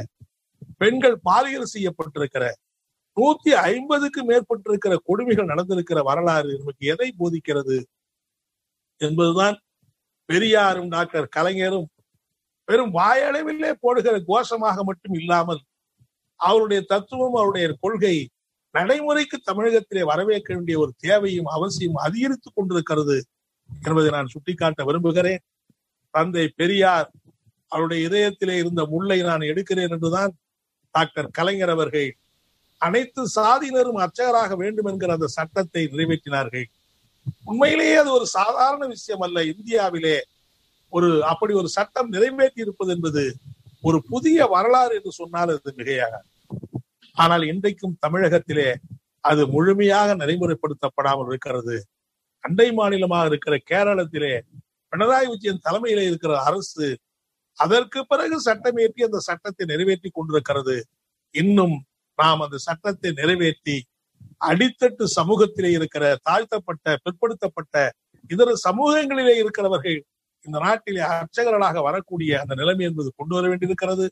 பெண்கள் 0.82 1.16
பாலியல் 1.28 1.72
செய்யப்பட்டிருக்கிற 1.74 2.44
நூத்தி 3.16 3.52
ஐம்பதுக்கு 3.70 4.20
மேற்பட்டிருக்கிற 4.30 4.94
கொடுமைகள் 5.08 5.50
நடந்திருக்கிற 5.52 6.00
வரலாறு 6.10 6.50
நமக்கு 6.60 6.84
எதை 6.92 7.08
போதிக்கிறது? 7.20 7.76
என்பதுதான் 9.00 9.56
பெரியாரும் 10.28 10.88
டாக்டர் 10.88 11.26
கலைஞரும் 11.28 11.88
வெறும் 12.68 12.92
வாயளவிலே 12.94 13.70
போடுகிற 13.80 14.16
கோஷமாக 14.28 14.82
மட்டும் 14.82 15.14
இல்லாமல் 15.14 15.62
அவருடைய 16.40 16.80
தத்துவம் 16.82 17.34
அவருடைய 17.34 17.66
கொள்கை 17.80 18.16
நடைமுறைக்கு 18.74 19.36
தமிழகத்திலே 19.42 20.02
வரவேற்க 20.02 20.48
வேண்டிய 20.54 20.76
ஒரு 20.78 20.92
தேவையும் 20.98 21.48
அவசியம் 21.56 21.98
அதிகரித்துக் 22.06 22.56
கொண்டிருக்கிறது 22.56 23.16
என்பதை 23.70 24.10
நான் 24.10 24.26
சுட்டிக்காட்ட 24.26 24.84
விரும்புகிறேன். 24.84 25.42
தந்தை 26.14 26.44
பெரியார் 26.60 27.08
அவருடைய 27.72 28.00
இதயத்திலே 28.08 28.54
இருந்த 28.58 28.82
முல்லை 28.84 29.18
நான் 29.22 29.48
எடுக்கிறேன் 29.50 29.92
என்றுதான் 29.96 30.32
டாக்டர் 30.94 31.28
கலைஞர் 31.30 31.68
அவர்கள் 31.68 32.08
அனைத்து 32.80 33.22
சாதியினரும் 33.34 34.00
அர்ச்சகராக 34.04 34.54
வேண்டும் 34.56 34.88
என்கிற 34.90 35.12
அந்த 35.12 35.28
சட்டத்தை 35.36 35.82
நிறைவேற்றினார்கள். 35.92 36.66
உண்மையிலேயே 37.44 37.94
அது 37.94 38.10
ஒரு 38.12 38.26
சாதாரண 38.26 38.86
விஷயம் 38.86 39.20
அல்ல. 39.20 39.44
இந்தியாவிலே 39.44 40.16
ஒரு 40.92 41.08
அப்படி 41.24 41.52
ஒரு 41.54 41.68
சட்டம் 41.68 42.08
நிறைவேற்றி 42.08 42.60
இருப்பது 42.60 42.92
என்பது 42.92 43.22
ஒரு 43.82 43.98
புதிய 44.08 44.46
வரலாறு 44.46 44.94
என்று 44.94 45.12
சொன்னால் 45.12 45.52
அது 45.56 45.72
மிகையாக. 45.76 46.14
ஆனால் 47.16 47.42
இன்றைக்கும் 47.42 47.98
தமிழகத்திலே 48.00 48.68
அது 49.20 49.42
முழுமையாக 49.46 50.14
நடைமுறைப்படுத்தப்படாமல் 50.14 51.28
இருக்கிறது. 51.30 51.76
அண்டை 52.44 52.72
மாநிலமாக 52.72 53.26
இருக்கிற 53.26 53.54
கேரளத்திலே 53.70 54.32
பினராயி 54.92 55.26
விஜயன் 55.30 55.64
தலைமையிலே 55.68 56.04
இருக்கிற 56.06 56.32
அரசு 56.42 56.86
அதற்கு 57.58 58.00
பிறகு 58.06 58.36
சட்டம் 58.40 58.76
ஏற்றி 58.76 59.02
அந்த 59.04 59.18
சட்டத்தை 59.18 59.64
நிறைவேற்றி 59.66 60.10
கொண்டிருக்கிறது. 60.10 60.76
இன்னும் 61.34 61.76
நாம் 62.18 62.40
அந்த 62.40 62.56
சட்டத்தை 62.58 63.10
நிறைவேற்றி 63.12 63.76
அடித்தட்டு 64.48 65.04
சமூகத்திலே 65.18 65.70
இருக்கிற 65.78 66.04
தாழ்த்தப்பட்ட 66.28 66.96
பிற்படுத்தப்பட்ட 67.04 67.74
இதர 68.30 68.50
சமூகங்களிலே 68.66 69.34
இருக்கிறவர்கள் 69.42 69.98
இந்த 70.46 70.58
நாட்டிலே 70.66 71.02
அர்ச்சகர்களாக 71.12 71.80
வரக்கூடிய 71.88 72.40
அந்த 72.42 72.54
நிலைமை 72.54 72.84
என்பது 72.88 73.08
கொண்டு 73.16 73.34
வர 73.36 73.48
வேண்டியிருக்கிறது. 73.48 74.06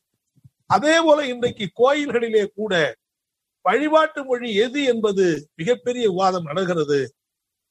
அதே 0.77 0.97
போல 1.01 1.18
இன்றைக்கு 1.33 1.66
கோயில்களிலே 1.81 2.42
கூட 2.59 2.73
வழிபாட்டு 3.64 4.21
மொழி 4.25 4.51
எது 4.64 4.81
என்பது 4.92 5.25
மிகப்பெரிய 5.61 6.05
விவாதம் 6.11 6.49
நடக்கிறது 6.51 6.99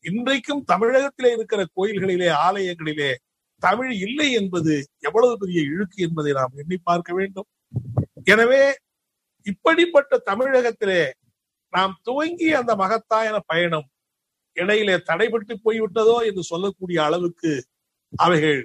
இன்றைக்கும் 0.06 0.64
தமிழகத்திலே 0.72 1.30
இருக்கிற 1.38 1.62
கோயில்களிலே 1.78 2.30
ஆலயங்களிலே 2.48 3.12
தமிழ் 3.64 3.94
இல்லை 4.06 4.28
என்பது 4.40 4.74
எவ்வளவு 5.08 5.36
பெரிய 5.38 5.60
இழுக்கு 5.72 6.00
என்பதை 6.08 6.32
நாம் 6.32 6.60
எண்ணி 6.64 6.78
பார்க்க 6.90 7.14
வேண்டும். 7.14 7.48
எனவே 8.24 8.64
இப்படிப்பட்ட 9.46 10.18
தமிழகத்திலே 10.30 11.02
நாம் 11.74 11.94
துவங்கிய 12.04 12.58
அந்த 12.58 12.76
மகத்தாயன 12.76 13.38
பயணம் 13.46 13.88
இடையிலே 14.56 14.96
தடைபட்டு 15.10 15.54
போய்விட்டதோ 15.66 16.16
என்று 16.26 16.44
சொல்லக்கூடிய 16.44 17.04
அளவுக்கு 17.04 17.52
அவைகள் 18.14 18.60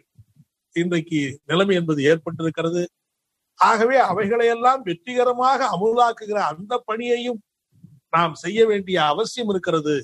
இன்றைக்கு 0.77 1.21
நிலைமை 1.45 1.75
என்பது 1.75 2.03
ஏற்பட்டிருக்கிறது. 2.03 2.83
ஆகவே 3.59 3.97
அவைகளையெல்லாம் 3.97 4.83
வெற்றிகரமாக 4.83 5.67
அமுலாக்குகிற 5.75 6.39
அந்த 6.53 6.83
பணியையும் 6.87 7.41
நாம் 8.09 8.35
செய்ய 8.35 8.67
வேண்டிய 8.67 9.05
அவசியம் 9.05 9.49
இருக்கிறது. 9.49 9.97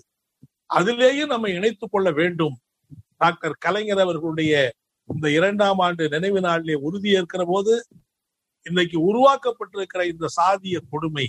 அதிலேயும் 0.74 1.26
நம்ம 1.26 1.48
இணைத்துக் 1.48 1.92
கொள்ள 1.92 2.10
வேண்டும். 2.10 2.56
டாக்டர் 3.16 3.56
கலைஞர் 3.58 3.98
அவர்களுடைய 3.98 4.52
இந்த 5.08 5.30
இரண்டாம் 5.30 5.78
ஆண்டு 5.78 6.08
நினைவு 6.08 6.40
நாளிலே 6.40 6.74
உறுதியேற்கிற 6.74 7.42
போது 7.46 7.74
இன்னைக்கு 8.66 8.98
உருவாக்கப்பட்டிருக்கிற 9.00 10.02
இந்த 10.06 10.26
சாதிய 10.36 10.78
கொடுமை 10.90 11.26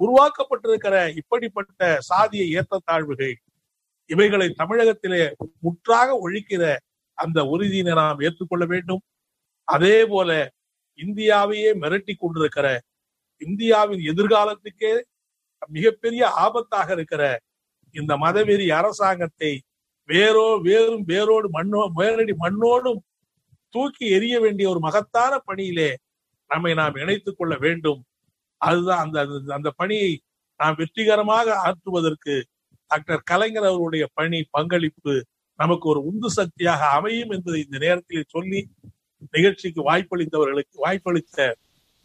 உருவாக்கப்பட்டிருக்கிற 0.00 0.96
இப்படிப்பட்ட 1.20 1.98
சாதிய 2.10 2.42
ஏற்றத்தாழ்வுகள் 2.58 3.34
இவைகளை 4.10 4.48
தமிழகத்திலே 4.50 5.22
முற்றாக 5.60 6.08
ஒழிக்கிற 6.24 6.76
அந்த 7.18 7.38
உறுதியினை 7.42 7.94
நாம் 7.94 8.20
ஏற்றுக்கொள்ள 8.20 8.64
வேண்டும். 8.66 9.02
அதே 9.64 10.06
போல 10.06 10.30
இந்தியாவையே 10.98 11.70
மிரட்டி 11.82 12.14
கொண்டிருக்கிற 12.18 12.66
இந்தியாவின் 13.42 14.00
எதிர்காலத்துக்கே 14.00 14.92
மிகப்பெரிய 15.68 16.22
ஆபத்தாக 16.36 16.88
இருக்கிற 16.92 17.22
இந்த 17.94 18.16
மதவெறி 18.16 18.66
அரசாங்கத்தை 18.70 19.52
வேறோ 20.08 20.46
வேறும் 20.62 21.04
வேரோடு 21.04 21.48
மண்ணோ 21.58 21.82
மேலடி 21.96 22.34
மண்ணோடும் 22.44 23.00
தூக்கி 23.74 24.06
எறிய 24.18 24.40
வேண்டிய 24.40 24.68
ஒரு 24.68 24.80
மகத்தான 24.80 25.38
பணியிலே 25.38 25.90
நம்மை 26.50 26.74
நாம் 26.74 26.94
இணைத்துக் 26.94 27.38
கொள்ள 27.38 27.56
வேண்டும். 27.56 28.00
அதுதான் 28.58 29.04
அந்த 29.04 29.26
அந்த- 29.48 29.72
பணியை 29.76 30.20
நாம் 30.56 30.74
வெற்றிகரமாக 30.74 31.54
ஆற்றுவதற்கு 31.58 32.42
டாக்டர் 32.86 33.22
கலைஞர் 33.24 33.64
அவருடைய 33.64 34.08
பணி 34.14 34.46
பங்களிப்பு 34.50 35.24
நமக்கு 35.56 35.88
ஒரு 35.88 36.04
உந்து 36.04 36.30
சக்தியாக 36.30 36.86
அமையும் 36.86 37.30
என்பதை 37.30 37.60
இந்த 37.60 37.78
நேரத்தில் 37.78 38.24
சொல்லி 38.28 38.68
நிகழ்ச்சிக்கு 39.30 39.92
வாய்ப்பளித்தவர்களுக்கு 39.92 40.74
வாய்ப்பளித்த 40.74 41.56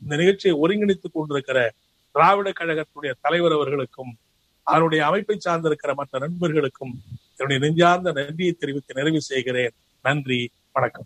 இந்த 0.02 0.16
நிகழ்ச்சியை 0.16 0.58
ஒருங்கிணைத்துக் 0.58 1.14
கொண்டிருக்கிற 1.14 1.74
திராவிட 2.12 2.52
கழகத்துடைய 2.52 3.14
தலைவர் 3.22 3.52
அவர்களுக்கும் 3.52 4.18
அதனுடைய 4.64 5.06
அமைப்பை 5.06 5.38
சார்ந்திருக்கிற 5.46 5.94
மற்ற 5.94 6.20
நண்பர்களுக்கும் 6.20 7.02
என்னுடைய 7.38 7.66
நெஞ்சார்ந்த 7.66 8.12
நன்றியை 8.12 8.54
தெரிவித்து 8.54 8.94
நிறைவு 8.94 9.22
செய்கிறேன். 9.22 9.72
நன்றி 10.02 10.50
வணக்கம். 10.72 11.06